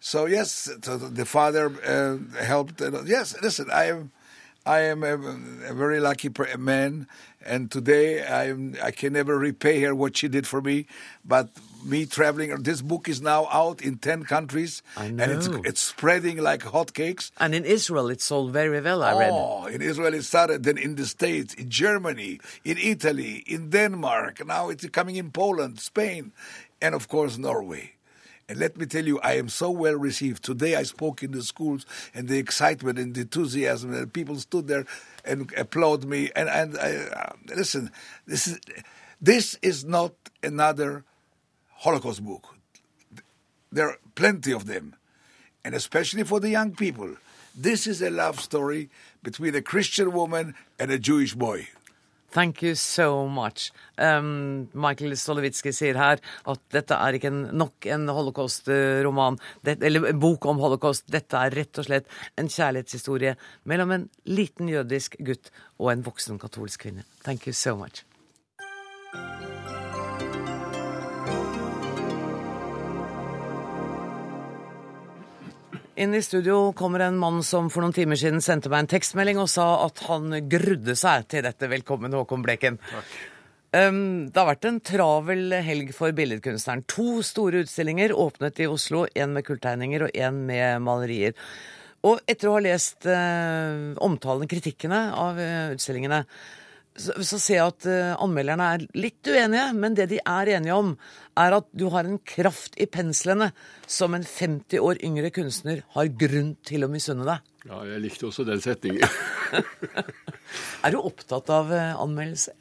[0.00, 2.80] so yes, the father uh, helped.
[3.04, 4.12] Yes, listen, I am,
[4.68, 5.14] I am a,
[5.70, 7.06] a very lucky man,
[7.44, 10.86] and today I am, I can never repay her what she did for me.
[11.24, 11.48] But
[11.82, 16.36] me traveling, this book is now out in ten countries, I and it's it's spreading
[16.36, 17.30] like hotcakes.
[17.38, 19.30] And in Israel it sold very well, I read.
[19.32, 24.44] Oh, in Israel it started, then in the States, in Germany, in Italy, in Denmark.
[24.46, 26.32] Now it's coming in Poland, Spain,
[26.82, 27.94] and of course Norway.
[28.48, 30.42] And let me tell you, I am so well received.
[30.42, 31.84] Today I spoke in the schools,
[32.14, 34.86] and the excitement and the enthusiasm, and people stood there
[35.24, 36.30] and applaud me.
[36.34, 37.90] And and uh, listen,
[38.26, 38.58] this is
[39.20, 41.04] this is not another
[41.74, 42.54] Holocaust book.
[43.70, 44.96] There are plenty of them,
[45.62, 47.16] and especially for the young people.
[47.54, 48.88] This is a love story
[49.22, 51.68] between a Christian woman and a Jewish boy.
[52.30, 53.70] Thank you so much.
[53.96, 60.44] Um, Michael Stolowitski sier her at dette er ikke nok en holocaust-roman, eller en bok
[60.50, 61.06] om holocaust.
[61.08, 63.32] Dette er rett og slett en kjærlighetshistorie
[63.64, 65.48] mellom en liten jødisk gutt
[65.78, 67.08] og en voksen katolsk kvinne.
[67.24, 68.07] Thank you so much.
[75.98, 79.40] Inn i studio kommer en mann som for noen timer siden sendte meg en tekstmelding
[79.42, 81.66] og sa at han grudde seg til dette.
[81.72, 82.78] Velkommen, Håkon Bleken.
[83.74, 86.84] Um, det har vært en travel helg for billedkunstneren.
[86.94, 89.08] To store utstillinger åpnet i Oslo.
[89.10, 91.34] En med kulltegninger og en med malerier.
[92.06, 96.22] Og etter å ha lest uh, omtalene, kritikkene av uh, utstillingene,
[96.98, 100.76] så, så ser jeg at uh, anmelderne er litt uenige, men det de er enige
[100.76, 100.94] om,
[101.38, 103.50] er at du har en kraft i penslene
[103.86, 107.44] som en 50 år yngre kunstner har grunn til å misunne deg.
[107.68, 109.04] Ja, jeg likte også den setningen.
[110.86, 112.56] Er du opptatt av uh, anmeldelser?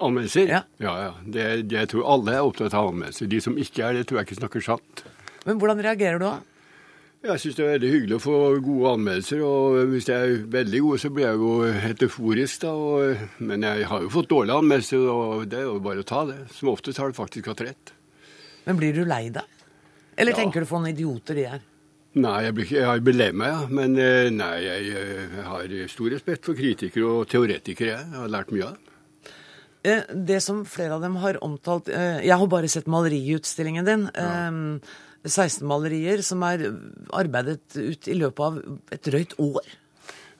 [0.00, 0.50] Anmeldelser?
[0.50, 1.12] Ja, ja.
[1.24, 3.30] Det, det, jeg tror alle er opptatt av anmeldelser.
[3.30, 5.04] De som ikke er det, tror jeg ikke snakker sant.
[5.46, 6.36] Men hvordan reagerer du da?
[7.20, 9.40] Jeg syns det er veldig hyggelig å få gode anmeldelser.
[9.44, 11.50] Og hvis de er veldig gode, så blir jeg jo
[11.84, 12.70] helt euforisk, da.
[12.72, 16.22] Og, men jeg har jo fått dårlige anmeldelser, og det er jo bare å ta
[16.30, 16.38] det.
[16.56, 17.92] Som oftest har du faktisk hatt rett.
[18.64, 19.58] Men blir du lei deg?
[20.16, 20.38] Eller ja.
[20.40, 21.66] tenker du på noen idioter de er?
[22.20, 23.68] Nei, jeg blir, jeg blir lei meg, ja.
[23.80, 28.08] Men eh, nei, jeg, jeg, har stor respekt for kritikere og teoretikere, jeg.
[28.14, 28.96] Jeg har lært mye av dem.
[29.92, 34.08] Eh, det som flere av dem har omtalt Jeg har bare sett maleriutstillingen din.
[34.16, 34.48] Ja.
[34.48, 34.80] Um,
[35.26, 36.64] 16-malerier som er
[37.16, 38.58] arbeidet ut i løpet av
[38.96, 39.68] et drøyt år.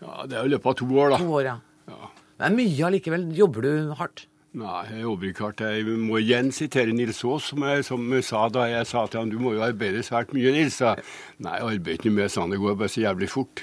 [0.01, 1.21] Ja, Det er jo i løpet av to år, da.
[1.21, 1.57] To år, ja.
[1.93, 2.11] ja.
[2.41, 3.27] Det er mye allikevel.
[3.37, 4.25] Jobber du hardt?
[4.57, 5.61] Nei, jeg jobber ikke hardt.
[5.63, 9.31] Jeg må igjen sitere Nils Aas, som, jeg, som sa da jeg sa til ham
[9.31, 10.81] du må jo arbeide svært mye, Nils.
[10.83, 10.97] Da.
[11.45, 12.51] Nei, jeg arbeider ikke med sånn.
[12.51, 13.63] Det går bare så jævlig fort.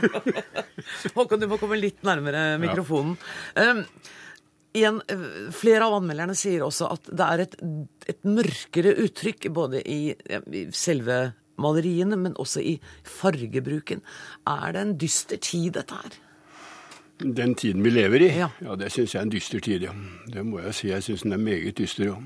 [1.16, 3.16] Håkon, du må komme litt nærmere mikrofonen.
[3.56, 3.72] Ja.
[3.72, 3.82] Um,
[4.76, 7.56] eh, flere av anmelderne sier også at det er et,
[8.12, 14.02] et mørkere uttrykk både i, i selve maleriene, men også i fargebruken.
[14.48, 16.18] Er det en dyster tid, dette her?
[17.20, 18.48] Den tiden vi lever i, ja,
[18.80, 19.92] det syns jeg er en dyster tid, ja.
[20.32, 20.88] Det må jeg si.
[20.88, 22.16] Jeg syns den er meget dyster, ja.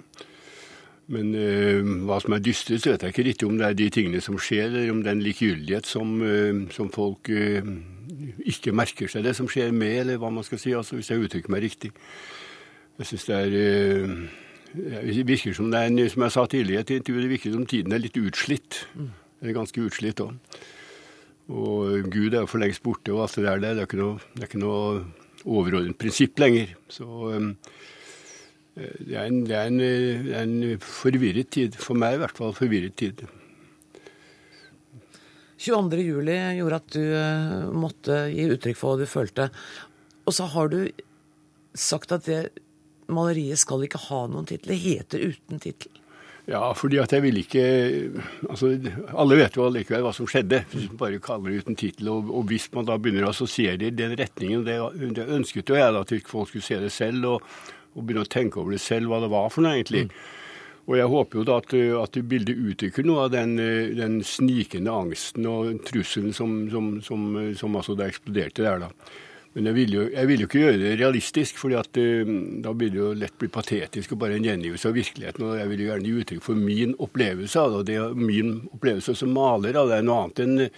[1.13, 3.89] Men eh, hva som er dystert, så vet jeg ikke riktig om det er de
[3.93, 7.67] tingene som skjer, eller om det er en likegyldighet som, eh, som folk eh,
[8.49, 11.27] ikke merker seg det som skjer med, eller hva man skal si, altså, hvis jeg
[11.27, 11.93] uttrykker meg riktig.
[13.01, 13.53] Jeg syns det er
[14.75, 17.53] Det virker som det er en, som jeg sa tidligere i et intervju, det virker
[17.53, 18.87] som tiden er litt utslitt.
[19.43, 20.33] Eller ganske utslitt òg.
[21.53, 23.61] Og Gud er jo for lengst borte, og alt det der.
[23.61, 25.05] Det er ikke noe, det er ikke noe
[25.45, 26.73] overordnet prinsipp lenger.
[26.89, 27.05] Så
[28.75, 29.81] det er, en, det, er en,
[30.35, 31.79] en forvirret tid.
[31.79, 33.23] For meg i hvert fall forvirret tid.
[35.65, 36.03] 22.
[36.03, 39.49] juli gjorde at du eh, måtte gi uttrykk for hva du følte.
[40.27, 40.81] Og så har du
[41.75, 42.41] sagt at det
[43.13, 44.75] maleriet skal ikke ha noen tittel.
[44.75, 46.01] Det heter uten tittel.
[46.51, 47.63] Ja, fordi at jeg vil ikke
[48.51, 48.75] altså,
[49.17, 52.11] Alle vet jo allikevel hva som skjedde, hvis man bare kaller det uten tittel.
[52.13, 54.77] Og, og hvis man da begynner å assosiere det i den retningen, det,
[55.17, 57.49] det ønsket jo jeg da, at folk skulle se det selv, og,
[57.95, 60.09] og begynne å tenke over det selv, hva det var for noe egentlig.
[60.85, 61.71] Og jeg håper jo da at,
[62.03, 63.55] at bildet uttrykker noe av den,
[63.97, 68.85] den snikende angsten og trusselen som, som, som, som altså da eksploderte der.
[68.85, 68.91] da.
[69.55, 72.99] Men jeg vil, jo, jeg vil jo ikke gjøre det realistisk, for da blir det
[72.99, 75.47] jo lett bli patetisk og bare en gjengivelse av virkeligheten.
[75.47, 77.79] og Jeg vil jo gjerne gi uttrykk for min opplevelse av det.
[77.79, 80.69] og det Min opplevelse som maler av det er noe annet enn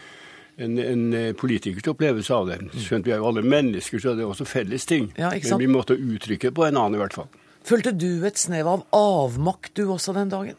[0.56, 2.60] en, en politikers opplevelse av det.
[2.80, 5.10] Skjønt vi er jo alle mennesker, så det er også felles ting.
[5.20, 5.32] Ja?
[5.32, 7.28] Men vi måtte uttrykke det på en annen i hvert fall.
[7.66, 10.56] Følte du et snev av avmakt du også den dagen?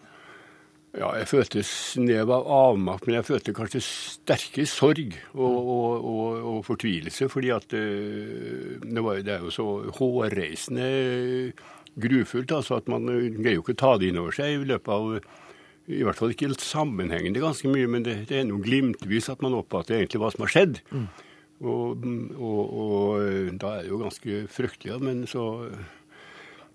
[0.98, 6.38] Ja, jeg følte snev av avmakt, men jeg følte kanskje sterkere sorg og, og, og,
[6.52, 7.28] og fortvilelse.
[7.30, 9.68] fordi at øh, det, var, det er jo så
[10.00, 10.88] hårreisende
[11.98, 14.92] grufullt altså at man greier jo ikke å ta det inn over seg i løpet
[14.94, 15.06] av
[15.88, 19.44] i hvert fall ikke helt sammenhengende ganske mye, men det, det er noe glimtvis at
[19.46, 20.82] man oppfatter egentlig hva som har skjedd.
[21.64, 22.04] Og,
[22.38, 24.98] og, og eh, da er det jo ganske fryktelig.
[25.02, 25.46] Men så,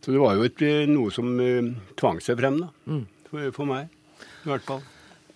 [0.03, 2.71] så det var jo et, eh, noe som eh, tvang seg frem, da.
[2.89, 3.05] Mm.
[3.29, 3.93] For, for meg,
[4.43, 4.81] i hvert fall.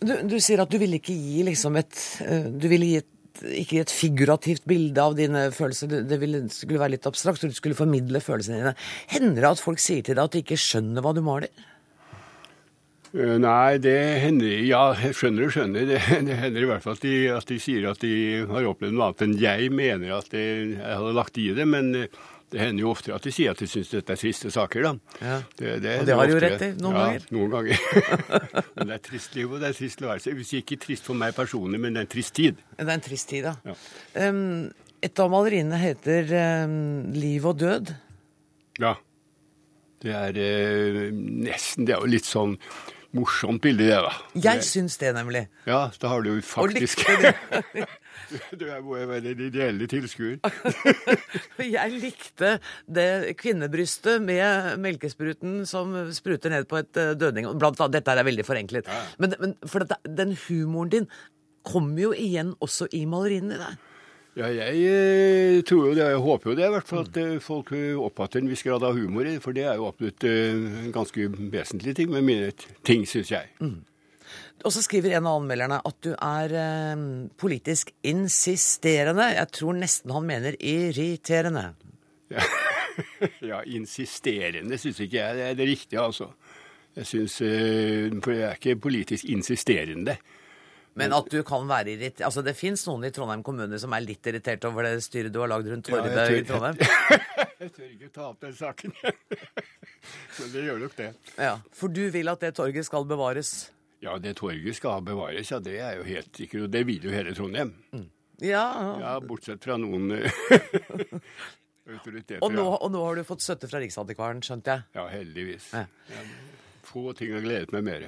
[0.01, 3.13] Du, du sier at du ville ikke gi liksom et eh, Du ville gi et
[3.37, 7.57] ikke et figurativt bilde av dine følelser, det ville, skulle være litt abstrakt, så du
[7.57, 8.73] skulle formidle følelsene dine.
[9.13, 11.53] Hender det at folk sier til deg at de ikke skjønner hva du maler?
[13.17, 15.89] Eh, Nei, det hender Ja, skjønner og skjønner.
[15.89, 18.15] Det, det hender i hvert fall at de, at de sier at de
[18.51, 20.47] har opplevd noe annet enn jeg mener at det,
[20.77, 21.69] jeg hadde lagt i det.
[21.71, 24.53] Men eh, det hender jo ofte at de sier at de syns dette er triste
[24.55, 25.19] saker, da.
[25.19, 25.39] Ja.
[25.59, 27.25] Det, Og det har de jo rett i, noen ja, ganger.
[27.35, 27.87] Noen ganger.
[28.77, 30.35] men det er trist liv, og det er trist tilværelse.
[30.39, 32.61] Hvis ikke trist for meg personlig, men det er en trist tid.
[32.77, 33.57] Det er en trist tid, da.
[33.67, 34.29] Ja.
[34.29, 34.69] Um,
[35.05, 36.31] et av maleriene heter
[36.67, 36.77] um,
[37.15, 37.93] 'Liv og død'.
[38.81, 38.95] Ja.
[40.05, 42.59] Det er eh, nesten Det er jo litt sånn
[43.17, 44.13] morsomt bilde, det, da.
[44.45, 45.47] Jeg syns det, nemlig.
[45.69, 47.03] Ja, da har du jo faktisk
[48.59, 50.39] Du er må jo være en ideelle tilskuer.
[51.77, 52.57] Jeg likte
[52.91, 57.47] det kvinnebrystet med melkespruten som spruter ned på et eh, dødning.
[57.61, 58.91] Blant annet, dette er veldig forenklet.
[59.23, 61.11] Men, men for at den humoren din
[61.67, 63.77] kommer jo igjen også i maleriene dine.
[64.37, 67.37] Ja, jeg eh, tror jo det, jeg håper jo det, i hvert fall at eh,
[67.41, 69.43] folk eh, oppfatter en viss grad av humor i det.
[69.45, 72.51] For det er jo absolutt en ganske vesentlig ting med mine
[72.85, 73.49] ting, syns jeg.
[74.67, 77.07] Og så skriver en av anmelderne at du er eh,
[77.41, 79.31] politisk insisterende.
[79.39, 81.71] Jeg tror nesten han mener irriterende.
[83.41, 86.29] Ja, insisterende syns ikke jeg det er det riktige, altså.
[86.97, 90.21] Jeg syns eh, For jeg er ikke politisk insisterende.
[90.97, 94.05] Men at du kan være irritert Altså, det fins noen i Trondheim kommune som er
[94.05, 96.81] litt irritert over det styret du har lagd rundt Ja, Torvet jeg i Trondheim?
[97.61, 98.93] Jeg tør ikke ta opp den saken.
[100.39, 101.07] Men det gjør nok det.
[101.41, 103.53] Ja, For du vil at det torget skal bevares?
[104.05, 106.67] Ja, det torget skal bevares, ja, det er jo helt sikkert.
[106.67, 107.73] Og det vil jo hele Trondheim.
[108.45, 108.67] Ja.
[109.01, 110.29] Ja, bortsett fra noen eh,
[111.95, 112.45] autoriteter.
[112.45, 112.77] Og nå, ja.
[112.77, 114.87] og nå har du fått støtte fra Riksantikvaren, skjønte jeg?
[114.99, 115.71] Ja, heldigvis.
[115.73, 115.87] Ja.
[116.13, 116.27] Ja,
[116.87, 118.07] få ting har gledet meg mer.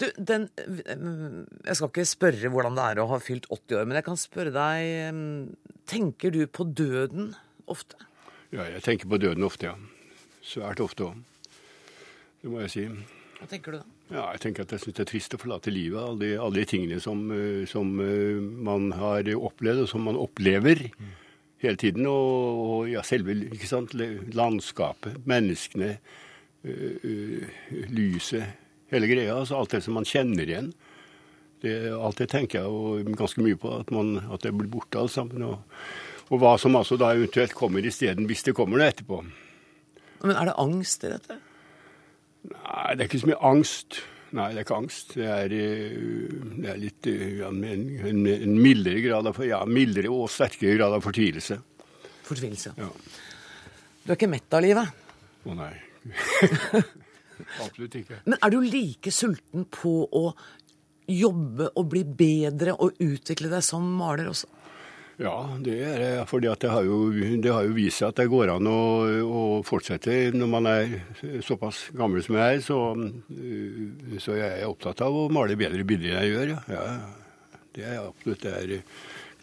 [0.00, 3.98] Du, den Jeg skal ikke spørre hvordan det er å ha fylt 80 år, men
[4.00, 5.20] jeg kan spørre deg eh,
[5.88, 7.32] Tenker du på døden
[7.70, 7.98] ofte?
[8.52, 9.76] Ja, jeg tenker på døden ofte, ja.
[10.46, 11.20] Svært ofte òg.
[12.42, 12.84] Det må jeg si.
[13.36, 13.86] Hva tenker du da?
[14.06, 15.98] Ja, jeg tenker at jeg syns det er trist å forlate livet.
[15.98, 20.18] Alle de, alle de tingene som, eh, som eh, man har opplevd, og som man
[20.20, 20.86] opplever
[21.64, 22.06] hele tiden.
[22.06, 23.34] Og, og ja, selve
[24.36, 25.96] landskapet, menneskene,
[26.64, 27.50] øh, øh,
[27.90, 29.36] lyset, hele greia.
[29.36, 30.72] Altså alt det som man kjenner igjen.
[31.64, 35.00] Det, alt det tenker jeg jo ganske mye på, at, man, at det blir borte
[35.00, 35.44] alt sammen.
[35.46, 35.80] Og,
[36.28, 39.22] og hva som altså da eventuelt kommer isteden, hvis det kommer noe etterpå.
[40.24, 41.38] Men er det angst i dette?
[42.46, 44.00] Nei, det er ikke så mye angst.
[44.36, 45.14] Nei, det er ikke angst.
[45.16, 49.62] Det er, eh, det er litt eh, ja, en, en, en mildere grad av ja,
[49.70, 51.58] mildere og sterkere grad av fortvilelse.
[52.26, 52.74] Fortvilelse.
[52.78, 52.90] Ja.
[54.02, 55.04] Du er ikke mett av livet?
[55.46, 55.72] Å nei.
[57.64, 58.20] Absolutt ikke.
[58.26, 60.28] Men er du like sulten på å
[61.06, 64.50] jobbe og bli bedre og utvikle deg som maler også?
[65.16, 66.48] Ja, det er det.
[66.50, 67.08] at det har, jo,
[67.40, 68.80] det har jo vist seg at det går an å,
[69.24, 70.98] å fortsette når man er
[71.44, 72.64] såpass gammel som jeg er.
[72.64, 72.80] Så,
[74.20, 76.52] så jeg er opptatt av å male bedre bilder enn jeg gjør.
[76.52, 76.82] Ja.
[76.82, 78.76] Ja, det er absolutt det er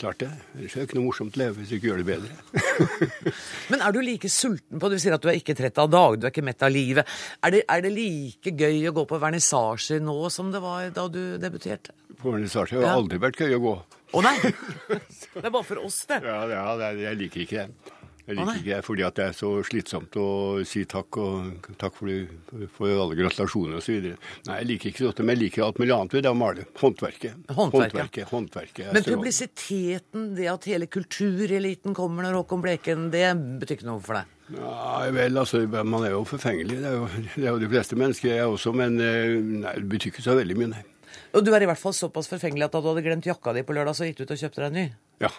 [0.03, 0.29] klart det.
[0.57, 2.91] Ellers er det ikke noe morsomt å leve hvis du ikke gjør det bedre.
[3.73, 6.19] Men er du like sulten på Du sier at du er ikke trett av dag,
[6.19, 7.09] du er ikke mett av livet.
[7.43, 11.07] Er det, er det like gøy å gå på vernissasjer nå som det var da
[11.11, 11.95] du debuterte?
[12.21, 12.97] På vernissasje har det Ja.
[12.99, 13.75] aldri vært gøy å gå.
[14.13, 14.35] Å nei!
[15.33, 16.19] Det er bare for oss, det.
[16.21, 17.93] Ja, ja jeg liker ikke det.
[18.23, 20.27] Jeg liker ikke det fordi at det er så slitsomt å
[20.67, 24.05] si takk og takk for, de- for alle gratulasjoner osv.
[24.47, 26.63] Nei, jeg liker ikke dette, men jeg liker alt mulig annet ved det å male.
[26.79, 27.33] Håndverket.
[27.51, 27.97] Håndverket.
[27.99, 33.25] Håndverket, håndverket er Men publisiteten, det at hele kultureliten kommer når Håkon Bleken, det
[33.59, 34.31] betyr ikke noe for deg?
[34.53, 36.79] Nei, vel, altså, man er jo forfengelig.
[36.79, 37.05] Det er jo,
[37.35, 40.35] det er jo de fleste mennesker, jeg også, men eh, nei, det betyr ikke så
[40.39, 40.83] veldig mye, nei.
[41.33, 43.63] Og du er i hvert fall såpass forfengelig at da du hadde glemt jakka di
[43.65, 44.85] på lørdag, så gikk du ut og kjøpte deg en ny?
[45.23, 45.31] Ja.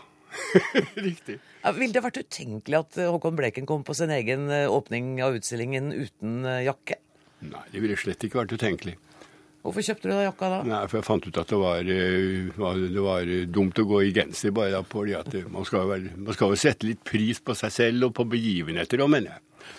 [0.94, 1.38] Riktig.
[1.62, 5.16] Ja, Ville det vært utenkelig at eh, Håkon Bleken kom på sin egen eh, åpning
[5.24, 6.98] av utstillingen uten eh, jakke?
[7.44, 8.96] Nei, det ville slett ikke vært utenkelig.
[9.64, 10.58] Hvorfor kjøpte du da jakka da?
[10.68, 14.52] Nei, for jeg fant ut at det var, det var dumt å gå i genser
[14.52, 17.72] bare da, fordi at man skal, vel, man skal jo sette litt pris på seg
[17.72, 19.72] selv og på begivenheter òg, mener jeg.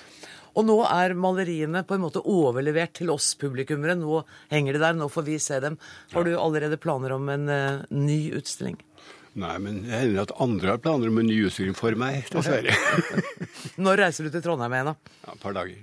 [0.57, 3.97] Og nå er maleriene på en måte overlevert til oss publikummere.
[3.99, 5.77] Nå henger de der, nå får vi se dem.
[6.15, 7.49] Har du allerede planer om en
[7.91, 8.79] ny utstilling?
[9.35, 12.71] Nei, men det hender at andre har planer om en ny utstilling for meg, dessverre.
[13.85, 15.17] Når reiser du til Trondheim igjen, da?
[15.25, 15.81] Ja, et par dager.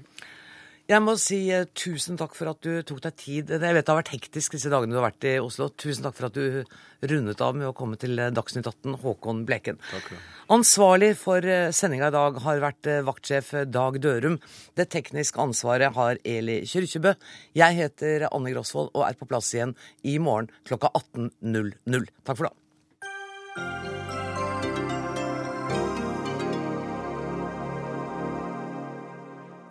[0.90, 3.52] Jeg må si uh, tusen takk for at du tok deg tid.
[3.54, 5.68] Jeg vet det har vært hektisk disse dagene du har vært i Oslo.
[5.78, 6.64] Tusen takk for at du
[7.12, 9.78] rundet av med å komme til eh, Dagsnytt 18, Håkon Bleken.
[10.52, 14.40] Ansvarlig for uh, sendinga i dag har vært vaktsjef Dag Dørum.
[14.78, 17.14] Det tekniske ansvaret har Eli Kyrkjebø.
[17.60, 22.10] Jeg heter Anne Grosvold og er på plass igjen i morgen klokka 18.00.
[22.24, 22.56] Takk for det.